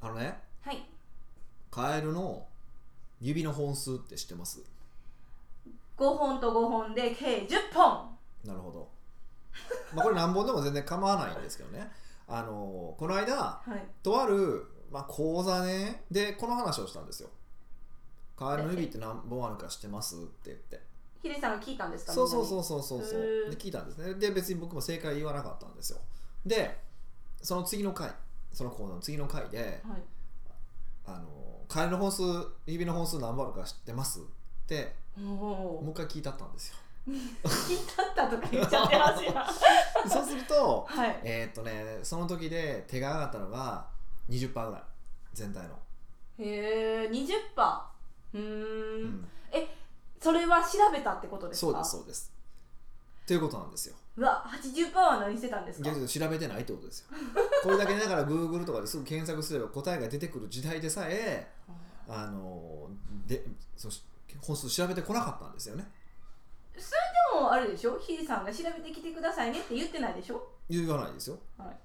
[0.00, 0.84] あのねはい。
[1.70, 2.46] カエルの
[3.20, 4.62] 指の本数って知ってます
[5.96, 8.16] ？5本と5本で計10本。
[8.44, 8.88] なるほど、
[9.94, 11.90] まあ、これ何本でも全然構わないんですけどね。
[12.28, 13.86] あのこの間はい。
[14.02, 17.30] とある、まあ、講座ねでこの話をしたんですよ。
[18.36, 20.14] カエルの指って何本あるか知ってます？
[20.16, 20.80] って言って。
[21.20, 22.12] ヒデさんが聞いたんですか？
[22.12, 23.20] そうそうそううそうそう。
[23.50, 24.14] で聞いたんですね。
[24.14, 25.98] で別に僕も正解言わなかったんですよ。
[26.46, 26.80] で
[27.42, 28.12] その次の回
[28.52, 29.58] その講座の次の回で
[29.88, 30.02] はい。
[31.06, 31.26] あの
[31.68, 32.22] カエルの本数
[32.66, 34.20] 指の本数何本あるか知ってます？
[34.20, 34.22] っ
[34.66, 36.74] ておもおう一回聞いたったんですよ。
[37.08, 39.32] 聞いたったとか言っちゃってますよ。
[40.08, 41.20] そうするとはい。
[41.24, 43.86] えーっとねその時で手が上がったのが
[44.28, 44.82] 20%ぐらい。
[45.34, 45.74] 全体の、
[46.38, 48.38] へえ20%パー。
[48.38, 49.08] うーうん。
[49.20, 49.28] ん
[50.20, 51.72] それは調べたってことですか？
[51.72, 52.32] そうですそうです。
[53.26, 55.90] ということなんですようわ80%は何してたんですか？
[55.90, 57.06] 調べてないってことですよ。
[57.62, 61.48] これだけだから Google とかですぐ検索すれば答えが出てくる時代でさえ
[62.08, 62.88] あの
[63.26, 63.44] で
[63.76, 64.02] そし
[64.42, 65.86] 本数調べてこなかったんですよね。
[66.74, 67.98] でもあれでしょ？
[67.98, 70.48] ヒデさんが調べてきてくださいねって言ってないでしょ？
[70.68, 71.38] 言わないですよ。
[71.56, 71.76] はい。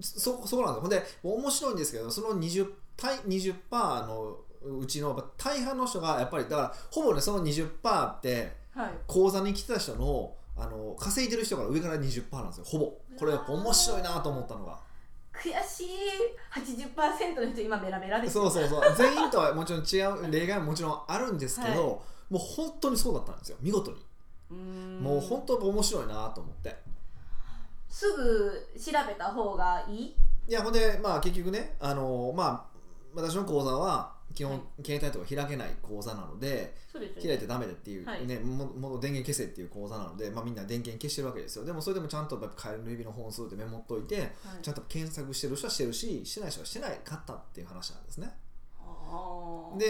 [0.00, 4.38] そそこなんですほんで面白いんですけどその 20%, 対20の
[4.80, 8.90] うちの大半の人がやっぱりだからほぼねその20%ってはい。
[9.06, 12.64] 講座に来てた人のあの稼いでる人から上から20%なんですよ。
[12.64, 12.92] ほぼ。
[13.18, 14.78] これやっぱ面白いなと思ったのが。
[15.32, 15.88] 悔しい。
[16.52, 18.48] 80%の人今ベラベラですよ。
[18.48, 18.94] そうそうそう。
[18.96, 21.80] 全員とはもちろん違う例外ももちろんあるんですけど、はい。
[21.80, 22.00] も
[22.32, 23.58] う本当にそうだったんですよ。
[23.60, 24.04] 見事に。
[25.00, 26.76] もう本当面白いなと思って。
[27.88, 30.16] すぐ調べた方がいい？
[30.46, 32.78] いやほんでまあ結局ねあのまあ
[33.14, 34.84] 私の講座は基本、はい。
[34.84, 38.26] 携帯とか開けない講座なので開いてダメでっていう、はい。
[38.26, 41.64] ねももう電源消せっていう講座なので、まあ、みんな電源消してるわけですよ。
[41.64, 44.28] でもそれでもちゃんとやっぱカエルの指の本数ってメモっといてはい。
[44.62, 48.32] ちゃんと検索してる人はしてるししてない人はしてないかったっていう話なんですね。
[49.78, 49.86] で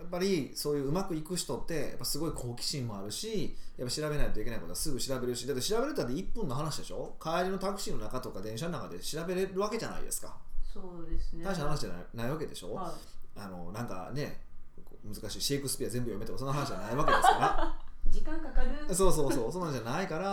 [0.00, 7.14] やっぱりそういううまくいく人ってやっぱすごい好奇心もあるしやっぱ調べないといけないことはすぐ調べるしだって調べるってだって1分の話でしょ？
[7.22, 10.36] 帰りのタクシーの中とか電車の中で調べれるわけじゃないですか。
[10.62, 11.44] そうですね。
[11.44, 12.94] 大した話じゃないないわけでしょ、は
[13.36, 14.40] あのなんかね
[15.04, 17.76] 難しいシェイクスピア全部読めとかそんな話じゃないわけですか
[18.08, 18.68] い、 時間かかる。
[18.88, 20.24] らそうそうそうそんなんじゃないから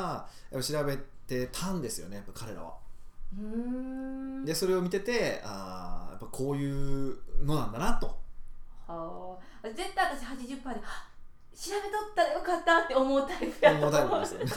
[0.52, 0.98] やっぱ調べ
[1.28, 2.74] てたんですよねやっぱ彼らは。
[3.38, 4.46] うーん。
[4.46, 8.08] でそれを見ててあーやっぱこういうのなんだなと。
[8.88, 9.68] はあ。
[9.70, 10.82] 絶対私80%で調べとっ
[12.16, 13.92] たらよかったって思うタイプや思う。
[13.92, 14.52] タイプですよね。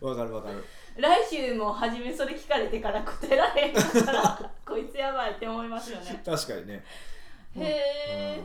[0.00, 0.64] わかるわかる。
[0.96, 6.22] 来週も初めそれ聞かれてから答えられへんからこいつやばいって思いますよね。
[6.24, 6.84] 確かにね
[7.64, 8.44] へえ、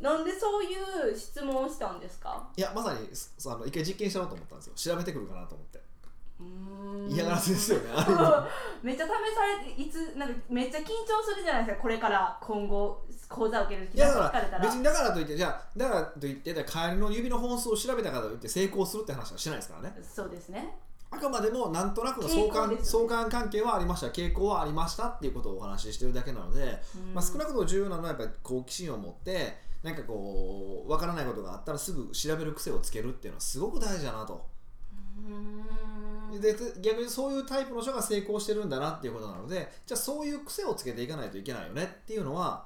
[0.00, 0.68] なんでそうい
[1.12, 2.48] う質問をしたんですか？
[2.56, 4.94] いやまさにそあの一回実験しようと思ったんですよ。
[4.94, 5.80] 調べてくるかなと思って。
[7.08, 7.84] 嫌がらせですよね
[8.82, 14.64] めっちゃ試されていつなんかめっちゃ緊張するじゃないですかこれから今後講座を受ける時いやだかられたら。
[14.64, 19.96] 別にだからといってじゃあだからといってカエルの指の本数を調べたからといって成功するって話はしないですからね。
[20.02, 20.76] そうですね
[21.14, 24.06] あくまでもなんとなくの相関,、相関関係はありました。
[24.08, 26.80] 傾向はありましたっていうことをお話ししてるだけなので、
[27.14, 34.44] まあ、少なくとも重要なのはやっぱり好奇心を持ってなんかこうわからないことがあったらすぐ調べる癖をつけるっていうのはすごく大事だなと。
[36.40, 42.64] で逆にそういうタイプの人が成功してるんだなっていうことなのでじゃあそういう癖をつけていかないといけないよねっていうのは、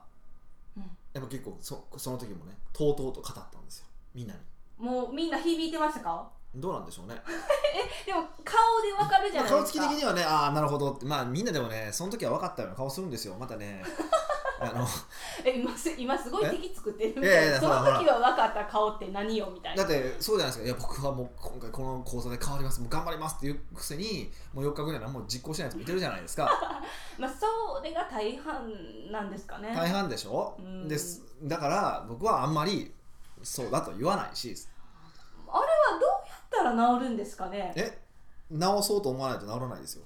[0.76, 0.82] うん。
[1.12, 3.86] やっぱ結構そその時もねとうとうと語ったんですよ。
[4.14, 4.40] みんなに。
[4.78, 6.30] もうみんな響いてましたか？
[6.56, 7.14] どうなんでしょうね。
[8.06, 10.92] でも顔でわかるじゃないですか、き的にはねああなるほど。
[10.92, 13.82] ってまあみんなでもねその時は分かったような顔するんですよまたね。
[14.58, 14.86] あの。
[15.44, 16.50] え今す今すごいえ？
[16.50, 19.82] 敵作ってるみいやいたいなその時は分かった顔って何よみたいな。
[19.82, 20.64] だってそうじゃないですか。
[20.64, 22.80] いや僕はもう今回この講座で変わります。
[22.80, 26.50] もう頑張りますっていうくせにもう4日後には何も実行しないやつもいてるじゃないですか。
[27.18, 29.74] まあそれが大半なんですかね。
[29.76, 30.56] 大半でしょ？
[30.58, 30.88] うん。
[30.88, 31.22] です。
[31.42, 32.94] だから僕はあんまり
[33.42, 34.56] そうだと言わないし。
[35.48, 36.15] あれはどうや
[36.46, 37.72] ったら治るんですかね？
[37.76, 37.98] え
[38.50, 40.04] 直そうと思わないと治らないですよ。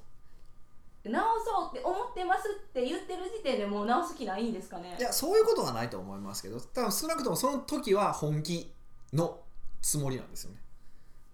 [1.05, 1.19] 治そ
[1.67, 4.97] うって思ってますって言ってる時点でもう治す気ないんですかね？
[4.99, 8.73] いやそういうことはないと思いますけど多分少なくともその時は本気
[9.13, 9.41] の
[9.81, 10.59] つもりなんですよね。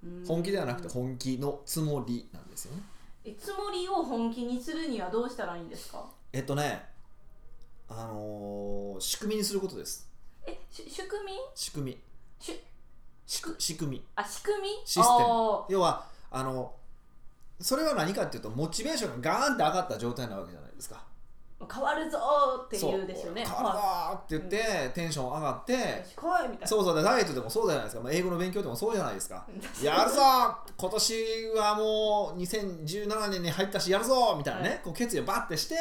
[0.04, 0.24] うん。
[0.26, 2.82] 本気ではなくて本気のつもりなんですよね。
[3.24, 6.04] えつもりを本気にするにはどうしたらいいんですか？
[6.32, 6.84] えっとね
[7.88, 10.08] あのー仕組みにすることです。
[10.46, 11.32] えし仕組み？
[11.54, 12.00] 仕組み。
[12.38, 12.60] し仕組
[13.26, 14.04] 仕組み。
[14.14, 14.68] あ仕組み？
[14.84, 15.04] システム。
[15.08, 16.72] あ要はあの
[17.60, 21.02] それは何かっていうとモチベーションがガーンって上がった状態なわけじゃないですか。
[21.72, 23.42] 変わるぞーって言うですよね。
[23.46, 25.82] 変わるぞーって言って、テンション上がって、はい
[26.14, 26.66] 来いみたいな。
[26.66, 29.46] そうそうでダイエットでもそうじゃないですか、まあ、英語の勉強でもそうじゃないですか。
[29.82, 30.20] やるぞ
[30.76, 34.80] 今年はもう2017年に入ったしやるぞみたいなね、はい。
[34.84, 35.74] こう決意をバッてして、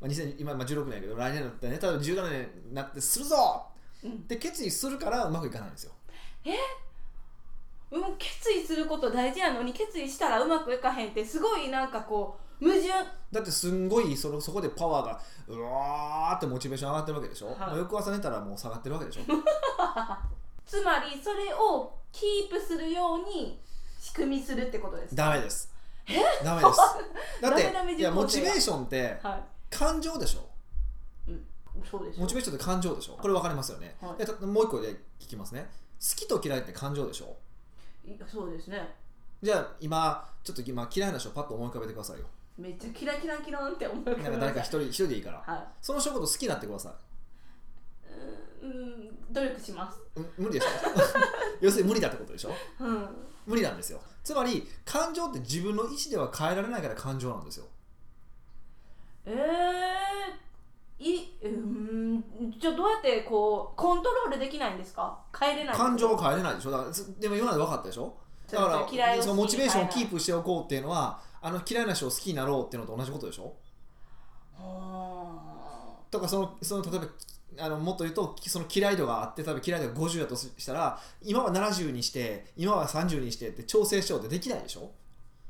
[0.00, 3.66] まあ、2000今まあ16年やけど来年だってね例えば17年になってするぞ
[4.02, 5.92] うんって決意するからうまくいかないんですよ
[6.44, 12.88] うん、決意すること大事なのに決意したらうまくいかへんってすごいなんかこう矛盾。
[13.30, 17.70] だってすんごいそのそこでパワーがうわーってモチベーション上がってるわけでしょ、はい。
[17.70, 19.22] もう翌朝寝たらもう下がってるわけでしょ？
[20.64, 23.60] つまりそれをキープするように
[24.00, 25.24] 仕組みするってことですか？
[25.30, 25.70] ダメです。
[26.44, 26.78] ダメです。
[27.42, 29.42] だっていやモチベーションってはい。
[29.70, 30.48] 感情でしょ？
[31.90, 33.16] そうですモチベーションって感情でしょ？
[33.20, 34.44] これ分かりますよね、はい。
[34.46, 35.68] もう一個で聞きますね。
[35.81, 35.81] 好
[36.16, 37.36] きと嫌いって感情でしょ？
[38.04, 38.94] いそうですね。
[39.42, 42.26] じゃあ今ちょっと今嫌いな人をパッと思い浮かべてくださいよ。
[42.58, 45.42] めっちゃキラキラキランって思い浮かべなんか誰か一人一人でいいから。
[45.46, 45.64] はい。
[45.80, 46.94] その人のこと好きになってくださ？
[48.62, 49.98] うんうん努力します。
[50.36, 50.68] 無理でしょ？
[51.60, 52.52] 要するに無理だってことでしょ？
[52.80, 53.08] うん。
[53.46, 54.00] 無理なんですよ。
[54.22, 57.66] つまり感情って自分の意思では変えられないから感情なんですよ。
[59.24, 59.34] えー、
[61.02, 62.24] いうん
[62.58, 65.18] じゃあどうやってこうコントロールできないんですか？
[65.38, 65.74] 変えれない。
[65.74, 66.70] 感情を変えれないでしょ？
[66.70, 68.14] だからつでも今まで分かったでしょ？
[68.50, 73.54] だからそのモチベーションをキーププしておこうっていうのはあの嫌いな人を好きになろうっていうのと同じことでしょ？
[76.10, 77.06] とかそのその例えば
[77.64, 84.90] あのもっと言うとその嫌い度があって例えば嫌い度が50だとしたら今は70にして今は30にしてって調整しようってできないでしょ？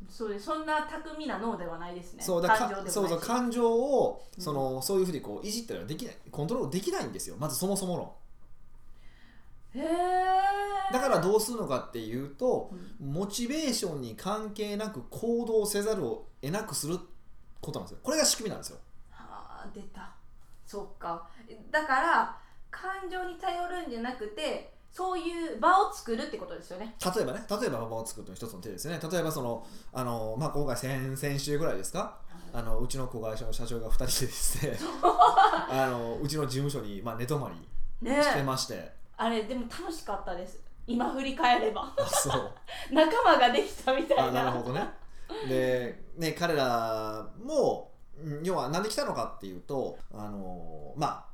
[0.08, 2.22] そうですそんな巧みな脳ではないですね。
[2.22, 4.42] そうだか感情でそうそう感情をうん。
[4.42, 7.36] その、そういうふうにこういじったりはできないコントロールできないんですよ。
[7.38, 8.14] まずそもそもの。
[9.74, 12.70] へえだからどうするのかっていうと
[13.00, 16.98] モチベーションに関係なく行動せざるを得なくする
[17.60, 18.00] ことなんですよ。
[18.02, 18.78] これが仕組みなんですよ。
[19.10, 20.12] はあ出た。
[20.66, 21.28] そっか。
[21.70, 22.38] だから
[22.70, 26.94] 感情に頼るんじゃなくてそういう場を作るってことですよね。
[27.16, 29.00] 例えばね例えば場を作るという一つの手ですよね。
[29.10, 32.18] 例えばそのあの、まあ、今回先々週ぐらいですか？
[32.52, 34.78] あのうちの子会社の社長が2人でですね
[35.70, 38.92] あのうちの事務所に、まあ、寝泊まりねしてえまして。
[39.16, 40.60] あれでも楽しかったです。
[40.86, 41.94] 今振り返れば。
[41.96, 42.52] あそう。
[42.92, 44.44] 仲間ができたみたあいな。
[44.44, 44.86] なるほどね。
[45.48, 47.90] でね彼らも
[48.22, 51.31] うん要は何で来たのかっていうとあのまあ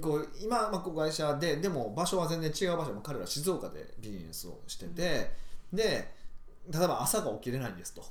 [0.00, 5.30] こう今、まあ、会社ででも場所は全然違う場所も彼ら静岡でビジネスをしてて、
[5.72, 6.12] で
[6.70, 8.02] 例えば朝が起きれないんですと。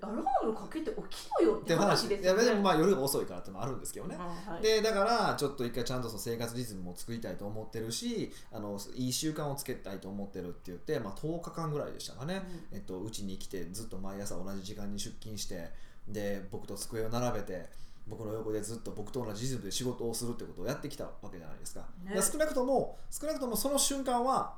[0.00, 2.42] アラームかけて起きろよっって話話ですよね。
[2.42, 4.62] いやでもまあ夜が遅いからってのもあるんですけどね、うんはい。
[4.62, 12.42] でだからちょっと一回ちゃんとその生活リズムも作りたいと思ってるしあのいい習慣をつけたいと思ってるって言って、まあ、10日間ぐらいでしたかね、
[12.72, 15.70] えっと、うちに来てずっと毎朝同じ時間に出勤して
[16.08, 17.68] で僕と机を並べて
[18.06, 22.14] 僕の横でずっと僕と同じリズムで仕事をするってことをやってきたわけじゃないですか,、ね。
[22.14, 24.54] で少なくとも少なくともその瞬間は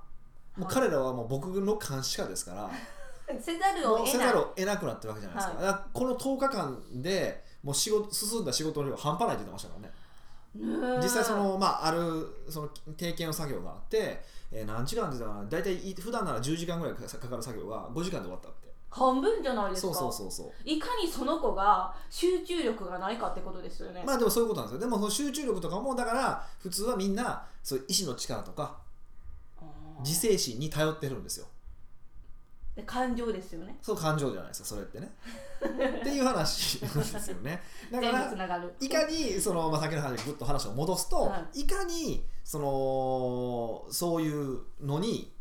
[0.57, 2.71] もうはい彼らはもう僕の監視下ですから、
[3.41, 5.67] せざるを得なくなってるわけじゃないですか,、はい。
[5.67, 9.95] だからこの10日間でもう仕事進んだ仕事の量半端ないって言ってましたからね。
[11.03, 15.49] 実際その、まあ、あるその定型の作業があって、えー何時間って言ったかな。
[15.49, 20.53] 大体い普段なら10時間ぐらいかかかる作業が5時間で終わったって半分じゃないですそうかそうそうそう。
[20.65, 24.81] いかにその子が集中力がないかってことですよね、まあでもそういうことなんですよ。
[24.81, 28.79] でもその集中力とかもだから普通はみんなそういう意志の力とか
[30.01, 31.47] 自制心に頼ってるんですよ。
[32.75, 33.77] で感情ですよね。
[33.83, 35.11] そう感情じゃないですかそれってね。
[35.61, 37.61] っていう話なんですよね。
[37.91, 45.33] だからいかにその、まあ、先の話にぐっと話を戻すと、、はいかにそのそういうのに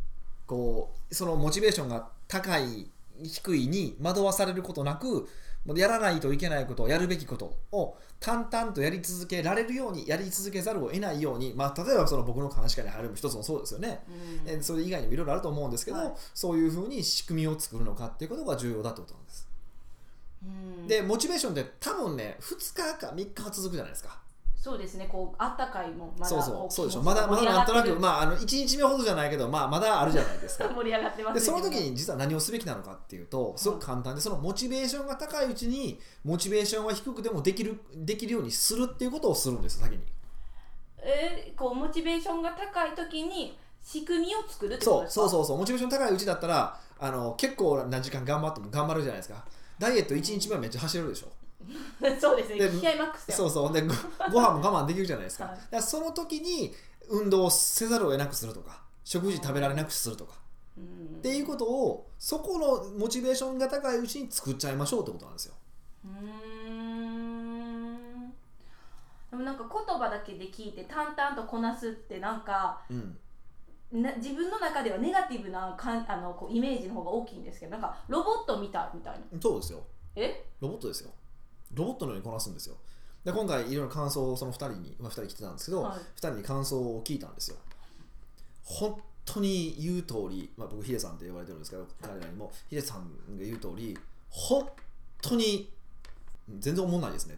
[0.47, 2.89] こうそのモチベーションが高い
[3.23, 5.27] 低いに惑わされることなく
[5.75, 14.03] やらないといけないことやるべきことを淡々とやり続けられるようにやり続けざるを得ないように、まあ、例えばその僕の監視下に入るも一つもそうですよね、
[14.45, 19.47] うんえそれ以外にもいろいろあると思うんですけど、はいそういうふうに仕組みを作るのかっていうことが重要だってことなんです。
[20.43, 24.19] うんでモチベーションって多分ね2日か3日は続くじゃないですか。
[24.67, 25.07] そうですね。
[25.09, 26.55] こうあったかいもまだそうそう。
[26.55, 27.01] こそうでしょ。
[27.03, 30.67] まだまだなんとなくまああの1日目ほどじゃないけどまあまだあるじゃないですか。
[30.75, 39.99] 盛り上がってますでその時に実は何をすべきなのかっていうとすごく簡単でそのモチベーションが高いうちにモチベーションは低くてもできるできるようにするっていうことをするんです先に。
[40.99, 45.21] えーこうモチベーションが高い時に仕組みを作るってことそうですか？
[45.21, 49.45] そうそうそうモチベーション高いうちだったらあの結構な時間頑張っても頑張るじゃないですか。
[49.79, 51.27] ダイエット1日目はめっちゃ走れるでしょ
[52.21, 52.59] そうですね。
[52.59, 53.73] で気合マックスやそうそう。
[53.73, 53.87] でご
[54.31, 55.55] ご飯も我慢できるじゃないですか,、はい。
[55.55, 56.73] だからその時に
[57.09, 60.35] 運動をせざるを得なくするとか食事食べられなくするとか
[60.77, 61.17] うん。
[61.17, 65.55] っていうことをそこのモチベーションが高いうちに作っちゃいましょうってことなんですよ。
[66.05, 68.31] うーん。
[69.31, 73.17] でもなんか言葉だけで聞いて淡々とこなすってなんかうん。
[74.01, 79.41] な自分の中ではネガティブなかんあのこうイメージの方が大きいんですけどなんかロボットみたいみたいな。
[79.41, 79.81] そうですよ。
[80.15, 80.45] え？
[80.59, 81.11] ロボットですよ
[81.73, 82.75] ロボットのようにこなすんですよ。
[83.23, 85.97] で今回いろいろ感想をその2人に、まあ、2人来てたんですけど、はい。
[85.97, 87.57] 2人に感想を聞いたんですよ。
[88.63, 92.99] 本当に言う通り、まあ、僕ヒデさんって呼ばれてるんですけど彼らにもヒデさん
[93.37, 93.97] が言う通り
[94.29, 94.69] 本
[95.21, 95.69] 当に
[96.59, 97.37] 全然思んないですね。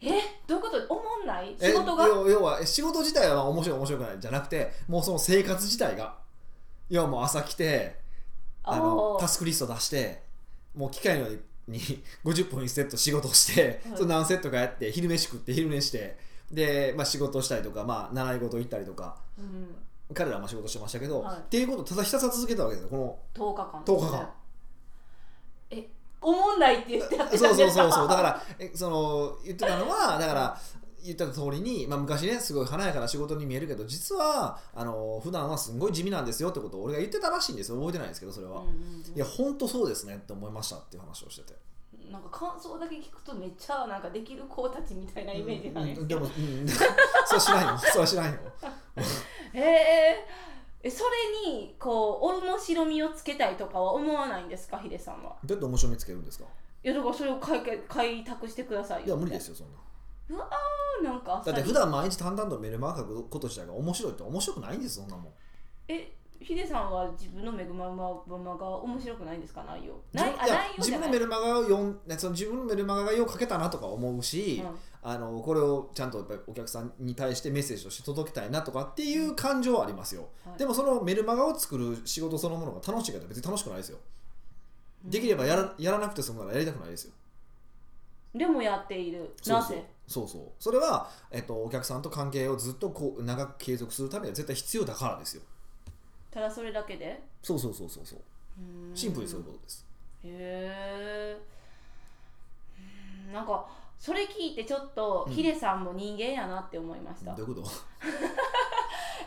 [0.00, 0.20] え？
[0.46, 0.92] どういうこと？
[0.92, 1.56] おもんない？
[1.60, 2.06] え仕事が？
[2.06, 6.18] 要要はえ仕事自体はまあ面白い面白くないじゃなくてもうその生活自体が
[6.90, 8.00] 要はもう朝来て
[8.64, 10.22] あのタスクリスト出して
[10.74, 13.96] もう機械のように50分1セット仕事して、はい。
[13.96, 16.18] その何セットかやって昼飯食って昼寝して
[16.50, 19.16] で、まあ、仕事したりとか、まあ、習い事行ったりとか。
[19.38, 19.74] うん、
[20.14, 21.36] 彼らも仕事してましたけど、はい。
[21.38, 23.82] っていうことをただひたすら続けたわけですよこの10日間。
[23.84, 24.30] 10日間。
[25.70, 25.88] え
[26.20, 28.08] おもんないって言ってやってそうたんですかそうそうそう。
[28.08, 30.60] だからえその言ってたのはだから
[31.04, 37.76] 言った通りに、まあ、昔ねすごい華やかな仕事に見えるけど実はあの普段はすごい地味なんですよってことを俺が言ってたらしいんですよ。
[37.78, 38.74] 覚えてないんですけどそれは、うんうんうん
[39.14, 41.58] いや本当そうですねって思いましたっていう話をしてて。
[42.10, 46.88] なんか感想だけ聞くとめっちゃなんかできる子たちみたいなイメージなんですうんでけど、も、うん、 それ
[47.36, 48.38] はしないよそれはしないよ
[49.54, 50.26] へえ
[50.82, 51.02] えそ
[51.46, 55.34] れにこう面白みをつけたいとかは思わないんですかヒデさんは？
[55.44, 56.44] どうやって面白みつけるんですか？
[56.84, 59.78] いやだからそれを開け開拓してくださいよいや無理ですよそんな
[60.28, 65.32] うわーなんかだって普段毎日淡々とメルマガ書くこと自体が面白いって面白くないんですそんなもん。
[65.88, 69.64] えヒデさんは自分のメグマママが面白くないんですか？
[69.64, 69.94] 内容？
[70.12, 70.34] ない？
[70.36, 70.98] あ自分いや内容じゃない？
[70.98, 74.76] 自分のメルマガを読んその自分のメルマガがよう書けたなとか思うし、うん。
[75.06, 80.58] あのこれをちゃんとやっぱりお客さんに対してメッセージとして届けたいなとかっていう感情はありますよ、はい。
[80.58, 83.98] でもそのメルマガを作る仕事そのものが楽しいかって別に楽しくないですよ。
[85.04, 87.12] できればやらやらなくて済むならやりたくないですよ。
[88.34, 89.34] でもやっている。
[89.40, 89.76] そうそう。
[89.76, 89.84] なぜ？
[90.06, 90.42] そうそう。
[90.58, 95.42] それは、えっと、お客さんと関係をずっとこう長く継続するためには絶対必要だからですよ。
[96.30, 97.22] ただそれだけで？
[97.42, 98.18] そうそうそうそうそう。
[98.94, 99.86] シンプルにそういうことです。
[100.24, 101.38] へ
[103.28, 103.66] えなんか
[103.98, 105.34] それ聞いてちょっとうん。
[105.34, 107.70] ヒデさんも人間やなって思いました、どういうこと？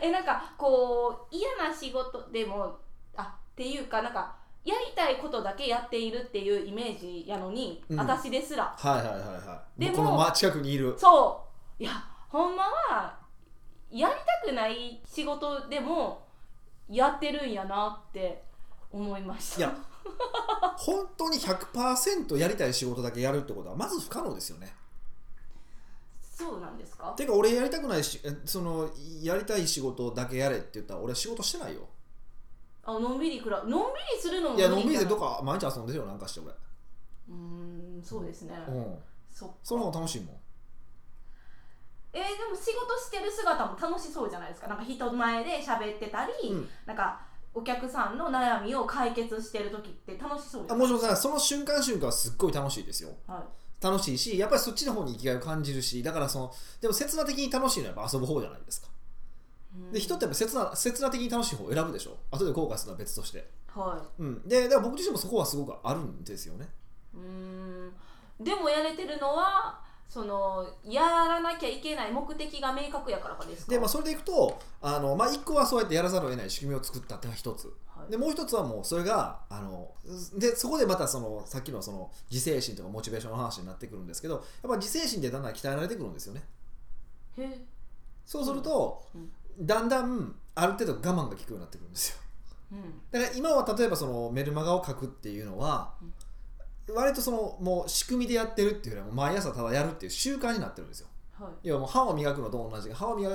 [0.00, 2.78] えなんかこう嫌な仕事でも
[3.16, 7.98] あっていうかなんかやりたいことだけやっているっていうイメージやのに、うん。
[7.98, 8.74] 私ですら。
[8.76, 9.80] はいはいはいはい。
[9.80, 10.94] でもこのま近くにいる。
[10.98, 11.46] そ
[11.78, 11.82] う。
[11.82, 11.92] いや
[12.28, 13.18] ほんまは
[13.90, 16.26] やりたくない仕事でも
[16.88, 18.42] やってるんやなって
[18.92, 19.58] 思いました。
[19.58, 19.74] いや
[20.76, 24.74] 本当に100%やりたい仕事だけやるってことはまず不可能ですよね。
[26.20, 27.14] そうなんですか？
[27.16, 28.88] てか俺やりたくないしえその
[29.22, 31.88] やりたい仕事だけやれって言ったら俺仕事してないよ
[32.88, 33.76] あのんびりくらのんび
[34.16, 36.50] りするのもいやのんびりでどっかか毎日遊んでるよなんかして俺。
[36.50, 37.34] うー
[38.00, 38.98] んそうですね、うん。
[39.30, 40.36] そその方が楽しいもん。
[42.14, 44.68] えーでも仕事してる姿も楽しそうじゃないですか。
[44.68, 46.68] なんか人前で喋ってたり、うん。
[46.86, 47.20] なんか
[47.52, 53.10] お客さんの悩みを解決してる時って楽しそうじゃないあもちろんさその瞬間瞬間はすっごい楽しいですよ。
[53.26, 53.44] は
[53.82, 53.84] い。
[53.84, 58.88] 楽しいしやっぱりそっちの方に生きがいを感じるしだからそのでも刹那的に楽しいのはやっぱ遊ぶ方じゃないですか。
[58.88, 58.97] うん
[59.92, 62.16] で人ってやっぱ刹那刹那的に楽しい方を選ぶでしょ？
[62.30, 63.48] 後で後悔するのは別として。
[63.74, 64.48] はうん。
[64.48, 66.68] でだから僕自身もそこはすごくあるんですよね。
[67.14, 67.92] いうーん。
[68.44, 73.72] でもやれてるのはそのやらなきゃいけない目的が明確やからかですか？
[73.72, 78.10] で、まあ、それでいくとあの、まあ、一個はそうやってやらざるを得ない仕組みを作ったっていうのが一つはい。
[78.10, 79.90] でもう一つはもうそれがあの
[80.38, 86.42] でそこでまたそのさっきのその自制心とかモチベーションの話になってくるんですけどやっぱ自制心でだんだん鍛えられてくるんですよね。
[87.38, 87.64] へえ。
[88.24, 92.18] そうすると、うんだんだんある程度我慢が効くようになってくるんですよ。
[92.72, 93.00] うん。
[93.10, 95.94] だから今は例えばそのメルマガを書くっていうのは、
[96.94, 101.08] 割とそのもう仕組みでやってるっていうよりは毎朝ただやるっていう習慣になってるんですよ。
[101.38, 101.68] はい。
[101.68, 103.28] 要はもう歯を磨くのと同じで歯を磨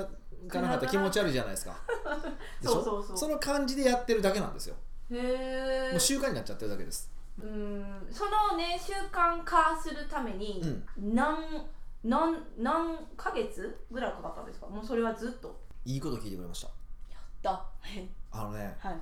[0.48, 1.76] かなかったら気持ち悪いじゃないですか。
[2.60, 2.74] でしょ？
[2.74, 3.30] そうそうそう。
[3.30, 4.76] の感じでやってるだけなんですよ。
[5.10, 7.10] へえもう習慣になっちゃってるだけです。
[7.40, 8.06] うん。
[8.10, 10.60] そのね習慣化するために
[10.98, 11.14] うん。
[11.14, 11.66] 何、
[12.02, 14.66] 何何ヶ月ぐらいかかったんですか？
[14.66, 16.68] もうそれはずっといいこと聞いてくれました。
[17.42, 17.64] だ
[18.32, 19.00] あのねはい。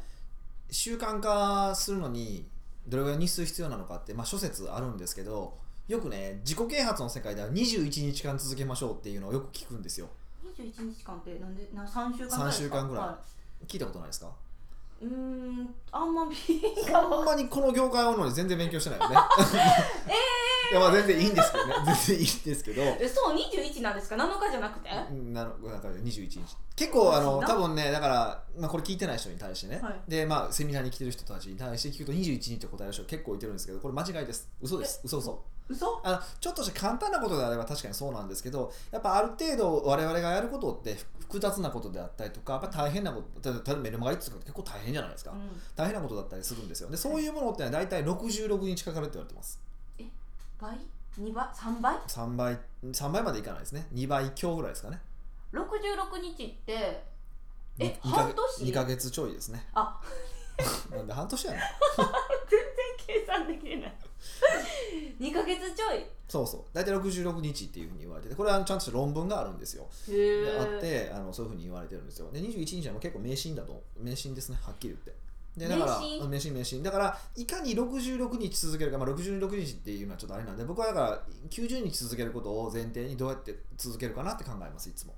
[0.71, 2.47] 習慣化するのに
[2.87, 10.09] どれぐらい日数必要なのかって、まあ、諸説あるんですけどよくね自己啓発の世界では21日間続けましょうっていうのをよく聞くんですよ。
[10.45, 13.05] 21日間ってなんでな3週間ぐらいですか？3週間ぐらい。
[13.07, 13.19] は
[13.69, 14.27] 聞いたことないですか？
[15.01, 15.13] いうー
[15.63, 16.35] んあんま見
[16.91, 19.17] がほんまにこの業界をのに全然勉強してないよね
[20.73, 21.75] いやまあ全然いいんですけどね。
[21.85, 22.83] 全然いいんですけど。
[22.83, 24.89] えそう21なんですか？7日じゃなくて？
[25.11, 26.57] うんなるなんか21日。
[26.75, 30.01] 結構あのな多分ねだから、まあ、これ聞いてない人に対してね、はい。
[30.09, 34.49] でまあセミナーに来てる人たちに対して聞くと21日って答える人結構いてるんですけどこれ間違いです。
[34.63, 35.01] 嘘です。
[35.05, 35.45] 嘘嘘。
[35.69, 36.01] 嘘？
[36.03, 45.39] あのちょっとした簡単なことであれば確かにそうなんですけどやっぱある程度我々がやることって複雑なことであったりとかやっぱ大変なこと例えばメルマガリッツとか結構大変じゃないですか、うん。
[45.77, 46.91] 大変なことだったりするんですよ。
[46.91, 49.61] でそういうものってのは大体66日かかるって言われてます
[50.63, 50.79] 倍
[51.21, 53.87] ？2倍？3倍？3倍？3倍までいかないですね。
[53.93, 54.99] 2倍強ぐらいですかね。
[55.53, 57.05] 66日って
[57.79, 59.67] え半年？2ヶ月ちょいですね。
[59.75, 60.01] あ。
[60.95, 61.61] なんで半年やねん。
[62.49, 62.67] 全然
[63.07, 63.95] 計算できない。
[65.21, 66.07] 2ヶ月ちょい？
[66.29, 66.65] そうそう。
[66.73, 69.87] 大体66日っていうふうに言われててこれはちゃんとした論文があるんですよ。
[70.09, 72.31] へでえあってあのそういうふうに言われてるんですよ。
[72.31, 74.59] で21日は結構迷信だと迷信ですね。
[74.63, 75.22] はっきり言って
[75.57, 76.01] でだから
[76.83, 85.15] だからいかに66日続けるか、まあ、66日っていうのはちょっとあれなんで僕はだから90日続けることを前提にどうやって続けるかなって考えますいつも。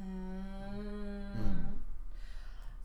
[0.00, 0.04] うー。
[0.04, 1.74] ん。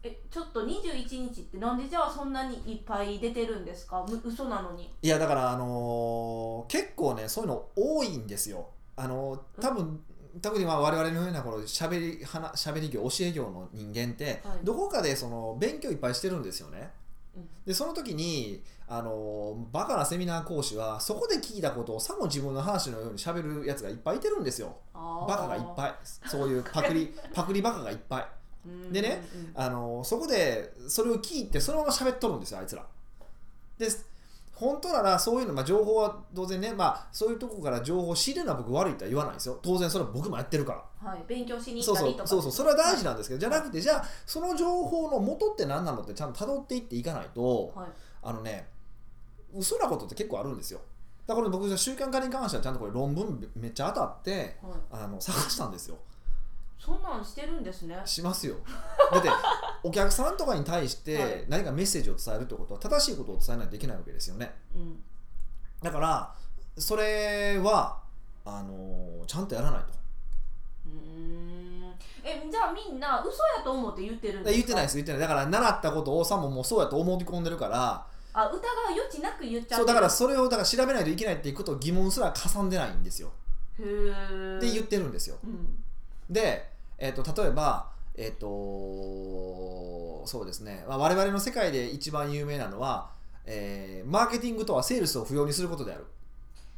[0.03, 4.05] えちょっと21日ってなんでじゃあそんなにいっぱい出てるんですか？
[4.07, 4.91] む嘘なのに。
[5.01, 8.67] いやだからあのー結構ねそういうの多いんですよ。
[8.95, 9.99] あのー多分
[10.41, 14.65] 特にまあ我々のようなこのしゃべり話しゃべり業教え業の人間って、はい。
[14.65, 16.91] どこかでその勉強いっぱいしてるんですよね、
[17.35, 17.47] うん。
[17.65, 24.75] でその時にあのーバカなセミナー講師はそこで聞いたことをさも自分の話のようにしゃべるやつがいっぱいいてるんですよ。
[24.93, 25.93] ババカがいっぱい。
[26.03, 28.27] そういうパクリ パクリバカがいっぱい。
[28.89, 29.21] いでね、
[29.55, 32.85] あのそこでそれを聞いてそのまま喋っとるんですよあいつら。
[33.77, 33.87] で
[34.53, 39.59] 本当ならそういうの、まあ、情報は当然ね、まあ、そういうとこから情報を仕入れるのは僕悪いとは言わないですよ。
[39.61, 41.09] 当然それは僕もやってるから。
[41.09, 42.27] はい、勉強しに行ったりとか。
[42.27, 42.51] そうそう。
[42.51, 47.87] それは大事なんですけどじゃなくてじゃあその情報の元って何なのってちゃんと辿っていっていかないとはい。
[48.21, 48.67] あのね
[49.55, 50.81] 嘘なことって結構あるんですよ。
[51.25, 55.97] だから僕習慣化に関してはちゃんとこれ論文めっちゃ当たってはい、あの探したんですよ
[56.83, 58.01] そんなんしてるんですね。
[58.05, 58.55] しますよ。
[59.11, 59.29] だって
[59.83, 61.03] お客さんとかに対しはい。
[61.03, 64.53] て何かメッセージを伝えるってことは正しいことを伝えないといけないわけですよね。
[64.75, 65.03] うん。
[65.81, 66.33] だから
[66.77, 67.99] それは
[68.45, 69.93] あのちゃんとやらないと。
[70.87, 71.93] うーん。
[72.25, 74.55] えじゃあみんな嘘やと思って言ってるんですか？
[74.55, 75.21] 言ってないです言ってない。
[75.21, 78.05] だから習ったことをさももうそうやと思い込んでるから。
[78.35, 78.59] あ疑う
[78.89, 83.31] 余地なく言っちゃうそうだからそれをだから調べないといけないっていうことを疑問すらかさんでないんですよ。
[83.79, 85.37] へえって言ってるんですよ。
[85.43, 85.83] うん。
[86.29, 86.72] で、
[87.03, 88.47] えっと例えばえっ、と
[90.25, 93.09] そうですね、まあ、我々の世界で一番有名なのは、
[93.45, 96.05] えーマーケティングとはセールスを不要にすることである。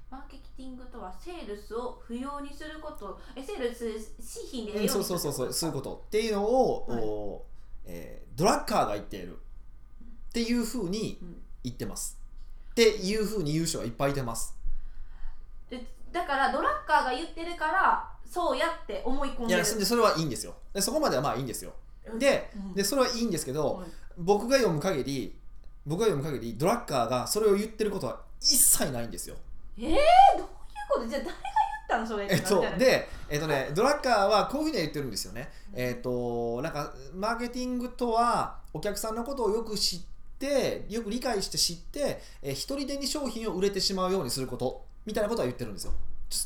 [0.10, 3.20] マーケティングとはセールスを不要にすること。
[3.36, 3.86] えセールス
[4.20, 7.04] 資品でうんそうそうそうそうそういうことっていうのを、はい。
[7.04, 7.44] お
[7.86, 9.38] えードラッカーが言っているっ
[10.32, 11.42] ていうふうにうん。
[11.64, 12.18] 言ってます。
[12.72, 14.56] っていうふうに言う人がいっぱいいてます。
[15.70, 19.50] でだからドラッカーが言ってるからそうやって思い込んでる。
[19.52, 20.54] いやそれはいいんですよ。
[20.74, 21.72] でそこまではまあいいんですよ。
[22.20, 22.74] でうん。
[22.74, 25.36] でそれはいいんですけど、はい僕が読む限り
[25.86, 29.36] 僕が読む限りドラッカーがそれを言ってることは一切ないんですよ。
[29.78, 30.00] えー、どういう
[30.90, 31.08] こと？
[31.08, 35.52] じゃあ誰が言ったのそれえっとみたいなで、えっとね、ドラッカーはこういうふうには言ってるんですよね。
[35.74, 40.02] えっと、なんか、マーケティングとは、お客さんのことをよく知っ
[40.40, 45.92] て、よく理解して知って、えー一人でに商品を売れてしまうようにすること、みたいなことは言ってるんですよ。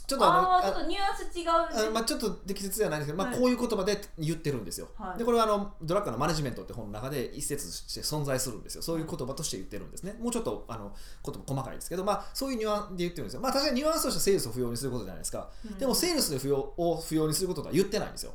[0.08, 4.88] ちょっとあの、ああちょっとニュアンス違うあのまあ、ちょっと適切ではないんですけど、まあ、はいこういう言葉で言ってるんですよ。
[4.96, 8.82] はいでこれはあのドラッカーのマネジメントって本の中で一節として存在するんですよ。
[8.82, 10.16] そういう言葉として言ってるんですね。
[10.20, 10.92] もうちょっとあの
[11.26, 13.42] 言葉細かいですけど、まあ、そういうニュアンスで言ってるんですよ。
[13.42, 15.50] まあ、確かにニュアンスとしてセールスを不要にすることじゃないですか。
[15.66, 18.34] うんでもセールスで不要を不要にすることとは言ってないんですよ。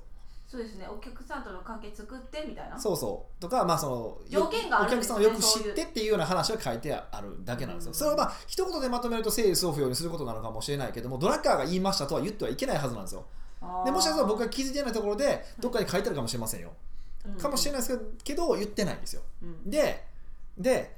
[0.54, 7.90] そうですねお客さんとの関係作ってみたいなそうそうとか、まあ、その条件があるんですねお客さんをよく知ってっていうような話が書いてあるだけなんですよ。
[7.90, 13.24] うんそれをまあ一言でまとめるとセールスを不要にすることなのかもしれないけどもドラッカーが言いましたとは言ってはいけないはずなんですよ。
[13.84, 16.70] でもしかしたら僕が気づいてないところでどっかに書いてあるかもしれませんよ。
[17.40, 19.22] かもしれないですけど言ってないんですよ。
[19.42, 20.04] うんで
[20.56, 20.94] で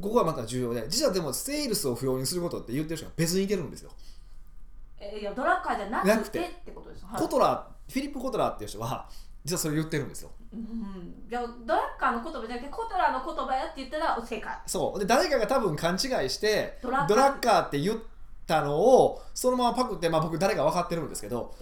[0.00, 3.90] ここはまた重要で実はでもセールスを不要にすることって言ってる人が別にいてるんですよ。
[5.00, 6.38] えいやドラッカーじゃななくて。
[6.40, 7.20] ってことです、はい。
[7.20, 9.08] コトラーフィリップ・コトラーっていう人は
[9.44, 10.30] 実はそれ言ってるんですよ。
[10.52, 14.58] うん、じゃあドラッカーの言葉じゃなくてコトラの言葉やって言ったら正解。
[14.66, 14.98] そう。
[14.98, 17.08] で誰かが多分勘違いしてドラッカー。
[17.08, 17.98] ドラッカーって言っ
[18.50, 21.54] たのをそのままパクって、まあ、僕誰か分かってるんですけど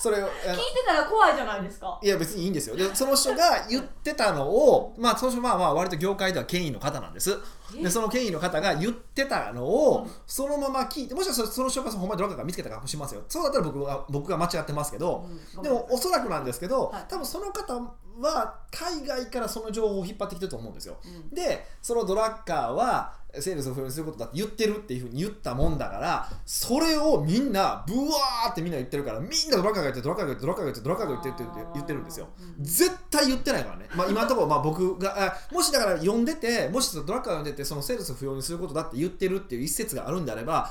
[0.00, 2.00] それ聞いてたら怖いじゃないですか。
[2.02, 2.76] いや別にいいんですよ。
[2.76, 7.38] でその人が言ってたのを、まあ、その人まあまあ割と業界では権威の方なんです。
[7.76, 7.82] え？
[7.82, 13.24] でその権威の方が言ってたのをうんそのまま聞いてもしかしたらその人がほんまにドラッカーが見つけたかもしれませんよ。
[13.28, 17.04] そうだったら僕は僕が間違ってますけど、うんでもおそらくなんですけど、はい。
[17.08, 17.74] 多分その方
[18.20, 20.96] は海外からその情報を引っ張ってきてると思うんですよ。
[21.04, 21.34] うん。
[21.34, 32.28] でそのドラッカーはセールスを不要にすることだって言ってるっていうふうに言ったもんだからそれをみんなブワーってみんな言ってるからみんなドラッカーが言ってドラッカーが言ってドラッカーが言ってドラッカーが言ってって言って言ってるんですよ。
[32.38, 40.70] うん絶対言ってないからね、まあ、今のところまあ僕があもしだから読んでてもしドラッカーが読んでってそのセールス不要にすることだって言ってるっていう一節があるんであれば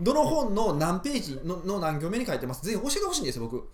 [0.00, 2.64] どの本の何ページのの何行目に書いてます。
[2.64, 3.68] ぜひ教えてほしいんですよ僕。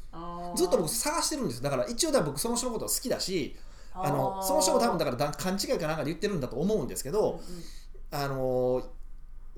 [0.57, 3.57] ずっと僕探してるんですだから一応僕その人のこと好きだし
[3.95, 7.65] あのその人も多分だからだ勘違いかなんかで言ってるんだと思うんですけど、うんうん
[8.11, 8.83] あの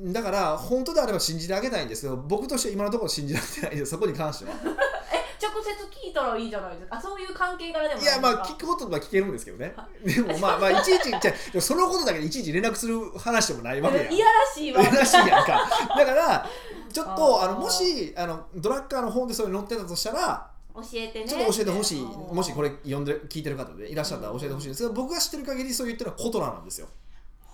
[0.00, 3.90] だから本当であれば信じてあげたいんですけど僕として今のところ信じられてないです。
[3.90, 4.52] そこに関しては。
[5.12, 5.70] え直接
[6.06, 6.96] 聞いたらいいじゃないですか？
[6.96, 9.74] あそういう関係柄でもいやまあ聞くことは聞けるんですけどね。
[9.76, 14.12] はでもまあまあいちいちじゃそのことだけでいちいち連絡する話でもないわけやん。
[14.12, 14.82] いやらしいわ。
[14.82, 15.68] らしいやんか。
[15.96, 16.46] だから
[16.92, 21.28] ちょっとあのもしあのドラッカーの本でそれ載ってたとしたら教えてね。
[21.28, 26.88] ちょっと教えてほしい、うんもしこれ読んで聞いてる方でいらっしゃったら教えてほしいんですけど、僕が知ってる限りそう言ってるのはコトラなんですよ。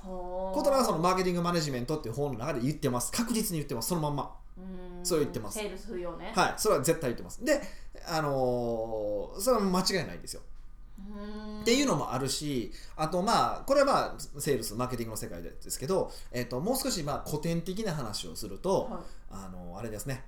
[0.06, 0.54] ほー。
[0.54, 3.10] コトラはそのマーケティングマネジメントっていう本の中で言ってます。
[3.12, 3.88] 確実に言ってます。
[3.88, 4.34] そのまんま。
[4.56, 4.60] う
[5.02, 5.04] ん。
[5.04, 5.58] そう言ってます。
[5.58, 6.32] セールス不要ね。
[6.34, 7.44] はい、それは絶対言ってます。
[7.44, 7.60] で、
[8.08, 10.42] あのーそれは間違いないんですよ。
[10.98, 11.60] うん。
[11.60, 19.02] っていうのもあるし、あとまあ、これはまあ、セールス、マーケティングの世界でですけど、えっともう少しまあ古典的な話をすると、はい。
[19.30, 20.24] あのあれですね、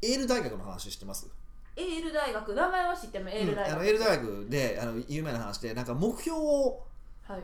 [0.00, 1.28] エール大学の話してます？
[1.74, 2.54] エール大学。
[2.54, 3.74] 名前は知ってもエール大学、うん。
[3.74, 6.84] あのエール大学であの有名な話でなんか目標を
[7.22, 7.40] はい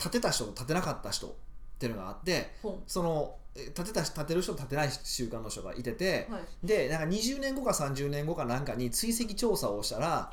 [0.00, 1.30] 立てた人と立てなかった人っ
[1.78, 6.42] ていうのがあってほそのえ立てた立てる人と立てない習慣の人がいててうはい。
[6.62, 10.30] でなんか20年後か30年後かなんかに追跡調査をしたら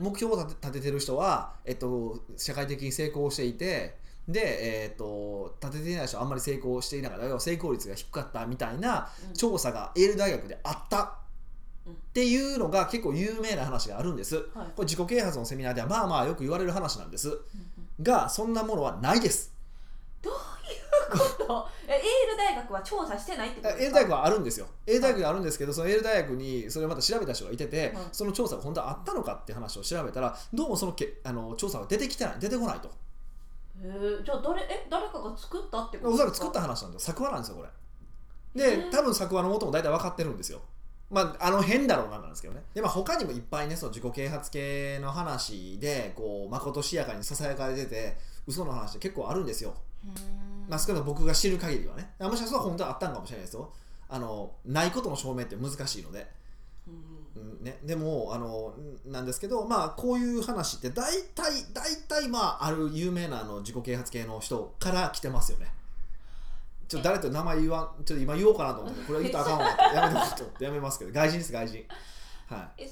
[0.00, 3.96] 目標を立て立ててる人は、えっと、社会的に成功していて
[4.28, 7.40] で、えっと、立てていない人はあんまり成功していなかった。
[7.40, 9.34] 成功率が低かったみたいなうん。
[9.34, 11.14] 調査がエール大学であった
[11.86, 11.92] うん。
[11.92, 14.36] っていうのが結構有名な話があるんです。
[14.36, 14.44] はい。
[14.74, 17.28] これ自己啓発のセミナーではまあまあよく言われる話なんです。
[17.28, 17.40] うんうん
[18.02, 19.52] がそんなものはないです。
[20.22, 20.30] こ
[21.46, 21.68] と？
[21.88, 23.82] えエール大学は調査してないってことですか？
[23.84, 24.66] エール大学はあるんですよ。
[24.86, 28.08] エール大学があるんですけどそのエール大学にそれをまた調べた人がいてて、はい。
[28.12, 32.88] その調査が本当はあったのかって話を調べたらどうもそのけあの調査が出てきてない出てこないと。
[33.82, 38.66] へーじゃあ誰え誰かが作ったってことおそらくですか作った話なんですよ作話なんですよこれ。
[38.76, 40.60] で多分作話の元も大体分かってるんですよ
[41.10, 42.62] まあ、あの変だろうななんですけどね。
[42.74, 48.16] で、まあ、他にもいっぱいねその自己啓発系の話でこうまことしやかにささやかれてて
[48.46, 49.74] 嘘の話って結構あるんですよ。
[50.68, 52.10] まあ、少なくとも僕が知る限りはね。
[52.20, 53.72] もしかしたら本当はあったんかもしれないですよ。
[54.10, 56.26] あのないことの証明って難しいので、
[56.86, 57.18] うん。
[57.36, 58.74] うんね、でもあの
[59.06, 65.68] んなんですけどまあこういう話って大体大体まあある有名なあの自己啓発系の人から来てますよね
[66.88, 69.68] ちょっと誰と名前言わんちょっと今言おうかなと思ってこれは言ったらあかんわ。
[69.68, 71.84] ってやめてほしいと思ってやめますけど外人です外人。
[72.46, 72.88] はい。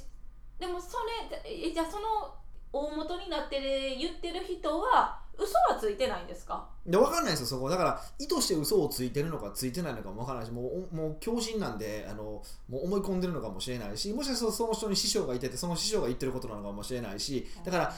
[0.59, 0.99] でもそ
[1.33, 2.35] れえじゃあその
[2.73, 6.67] 大元になってる言ってる人は嘘はついてないんですか？
[6.87, 7.69] で分かんないですよそこ。
[7.69, 17.95] だから意図して嘘をついてるのかついてないのかも分からないしもうおもう強心なんであのもう思い込んでるのかもしれないしもしかするとその人に師匠がいててその師匠が言ってることなのかもしれないしだから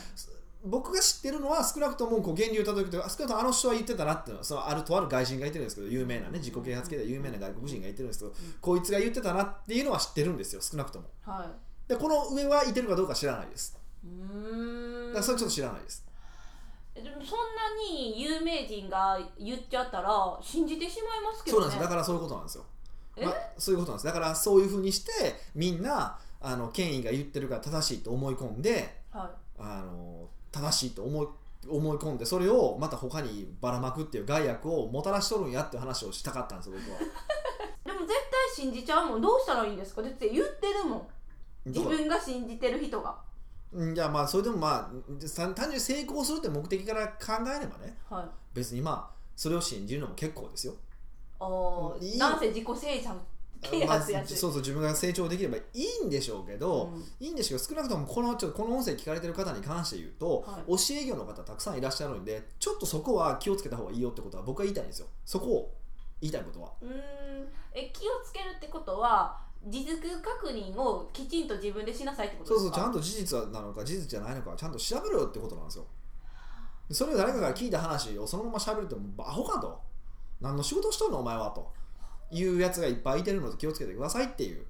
[0.64, 11.06] 僕が知ってるのは少なくともこう源流をたどると少なくともあの人は言ってたなっていうのはそのあるとある外人が言ってるんですけど有名なね自己啓発系で有名な外国人が言ってるんですけど、こいつが言ってたなっていうのは知ってるんですよ少なくとも。
[11.22, 11.88] はい。
[11.88, 13.78] でこの上はいてるかどうか知らないです。
[14.04, 15.12] うーん。
[15.12, 16.04] だからそれちょっと知らないです。
[16.94, 17.24] でもそんな
[17.80, 22.64] に有名人が言っちゃったら信じてしまいますけそうどねなんですだからそういうことなんですよ。
[23.16, 23.24] え？
[23.24, 24.06] まあ、そういうことなんです。
[24.06, 25.12] だからそういうふうにして
[25.54, 30.27] みんなあの権威が言ってるから正しいと思い込んではあの
[30.60, 31.28] 正しいと思い
[31.68, 36.98] 思い込んでそれをまた他にばらまくっていう害悪をもたらしとるんやっていう話をしたかったんですよ僕は。
[37.00, 37.04] い、
[37.84, 38.16] でも絶対
[38.54, 40.02] 信じちゃうもんどうしたらいいんですか？
[40.02, 41.08] だって言ってるもん。
[41.66, 43.16] 自分が信じてる人が。
[43.72, 48.24] うんいやまあそれでもまあ単単純に成功するって目的から考えればねはい。
[48.54, 50.74] 別にまあそれを信じるのも結構ですよ。
[51.40, 53.20] あーいいなんせ自己生産
[53.60, 57.04] 啓まあ発やつ、そうそう自分が成長できればいいんでしょうけど、うん。
[57.20, 65.06] いいんですけど少なくともこのちょっとこの音声聞かれてる方に関して言うと、は教え業の方たくさんいらっしゃるんでちょっとそこは気をつけた方がいいよってことは僕は言いたいんですよ。
[65.24, 65.74] そこを
[66.20, 66.72] 言いたいことは。
[66.80, 66.92] うーん。
[67.74, 72.76] え気をつけるってことは自粛確認をきちんと自分でしなさいってことそうですか？
[72.76, 75.86] そうちゃんと事実なのか事実じゃないのかちゃんと調べろよってことなんですよ。
[76.88, 79.80] でそれを誰かから聞いた話をそのまま喋るってもうアホかと。
[80.40, 81.72] 何の仕事をしとんのお前はと
[82.30, 84.64] いうやつがいっぱいいてるので気をつけてくださいっていう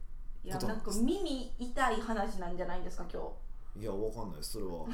[0.45, 3.23] いやことなんか耳痛い話なんじゃないですか今
[3.77, 3.83] 日。
[3.83, 4.87] いやわかんないですそれは。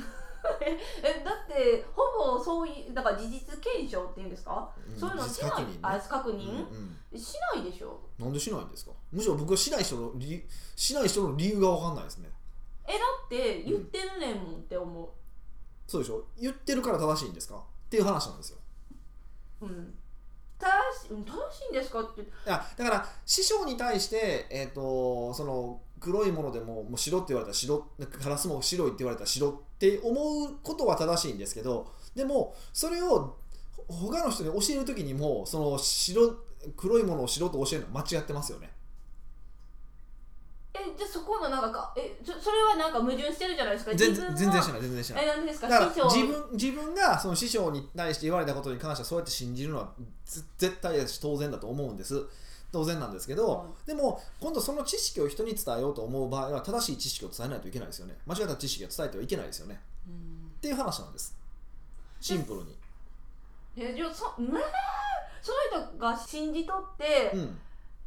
[1.02, 2.02] えだってほ
[2.36, 5.62] ぼそういうだから事実検証っていうんですか、うんそういうのしない。
[5.64, 5.68] ね。
[5.82, 7.18] あ確認、うんうん。
[7.18, 7.98] しないでしょ。
[8.18, 8.92] なんでしないんですか？
[9.12, 10.42] むしろ僕はしない人の理由
[10.76, 12.30] しない人の理由が分かんないですね。
[12.86, 15.08] えだって言ってるねんもんって思う。
[15.86, 16.24] そうでしょ？
[16.38, 17.56] 言ってるから正しいんですか？
[17.56, 18.58] っていう話なんですよ。
[19.62, 19.70] うん。
[19.70, 20.03] 正
[20.92, 22.00] し正しいんですか？
[22.02, 22.20] って。
[22.22, 30.12] いやだから師匠に対して、えー、とその黒いものでももう白って言われたら白ガラスも白いって言われたら白って思
[30.46, 33.36] うことは正しいんですけどでもそれを
[33.88, 36.36] 他の人に教える時にもその白
[36.76, 38.70] 黒いものを白と教えるのは間違ってますよね。
[40.74, 43.94] えじゃあそこのなんかかえそそれはなんか矛盾してるじゃないですか？
[43.94, 45.24] 全自分は全然しない全然しない。
[45.24, 45.68] えなんでですか？
[45.68, 46.06] だから師匠。
[46.06, 49.92] 自分自分がその師匠に対して言われたことに関してはそうやって信じるのは
[50.26, 52.26] ず絶対だし当然だと思うんです。
[52.72, 58.16] 当然なんですけど、はでも今度その知識を人に伝えようと思う場合は正しい知識を伝えないといけないですよね。
[58.26, 59.80] 間違った知識を伝えてはいけないですよね。
[60.08, 60.50] うん。
[60.56, 61.36] っていう話なんです。
[62.20, 62.76] シンプルに。
[63.76, 64.60] えじゃあそね
[65.40, 67.58] その人が信じとって、うん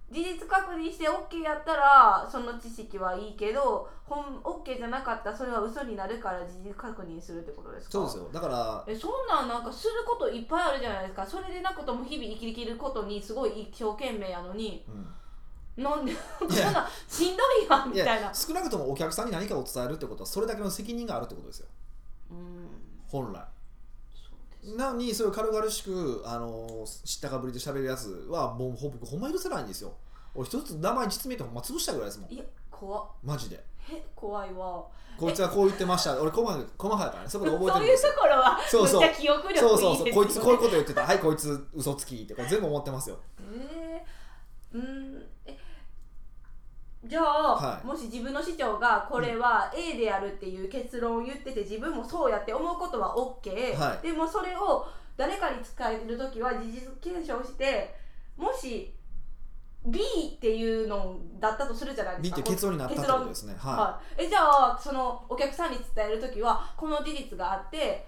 [0.10, 7.92] 事実確認して OK やったらその知識はいいけど本 OK じゃなかったらそれは嘘になるから事実確認するってことですか？
[7.92, 8.30] そうですよ。
[8.32, 11.26] だからえそんなんなんかすることいっぱいあるじゃないですか。
[11.26, 15.84] それでなくとも日々生ききることにすごい一生懸命やのにうん。
[15.84, 18.28] なんでそんなしんどいわみいたいな。
[18.28, 21.68] や少なくともお客さんに何かを伝えるってことはそれだけの責任があるってことですよ。
[22.32, 22.70] うん。
[23.08, 23.42] 本来
[24.76, 29.94] なのにそれを軽々しくあの知ったかぶりで喋るやつはもうほ僕ほんま許せないんですよ。
[30.36, 32.32] 俺一つ名前実名ってほんま潰したぐらいですもん。
[32.32, 33.06] いや怖っ。
[33.24, 33.64] マジで。
[33.90, 34.86] え怖いわ。
[35.18, 36.20] こいつはこう言ってました。
[36.22, 37.30] 俺細かい細かいからね。
[37.30, 38.12] そこで覚えてそういうるんですよ。
[38.14, 39.02] ところはそうそう。
[39.02, 39.96] めっちゃ記憶力いいですよ、ね、そう。
[39.96, 41.02] そうそうこいつこういうこと言ってた。
[41.02, 43.18] はいこいつ嘘つきってこれ全部思ってますよ。
[43.42, 45.18] えー、うん。
[45.18, 45.37] え
[47.08, 47.86] じゃあ、はい。
[47.86, 54.08] もし自分の市長がこれは A でやるっていう結論を言ってて自分もそうやって思うことは OK、はい。
[54.08, 57.96] でもそれを誰かに伝える時は事実検証して
[58.38, 58.94] もし
[59.86, 60.00] B
[60.36, 62.42] っていうのだったとするじゃないで B すか。
[62.42, 63.56] って結論になったってことですね。
[63.58, 68.06] ははい、えじゃあそのお客さんに伝える時はこの事実があって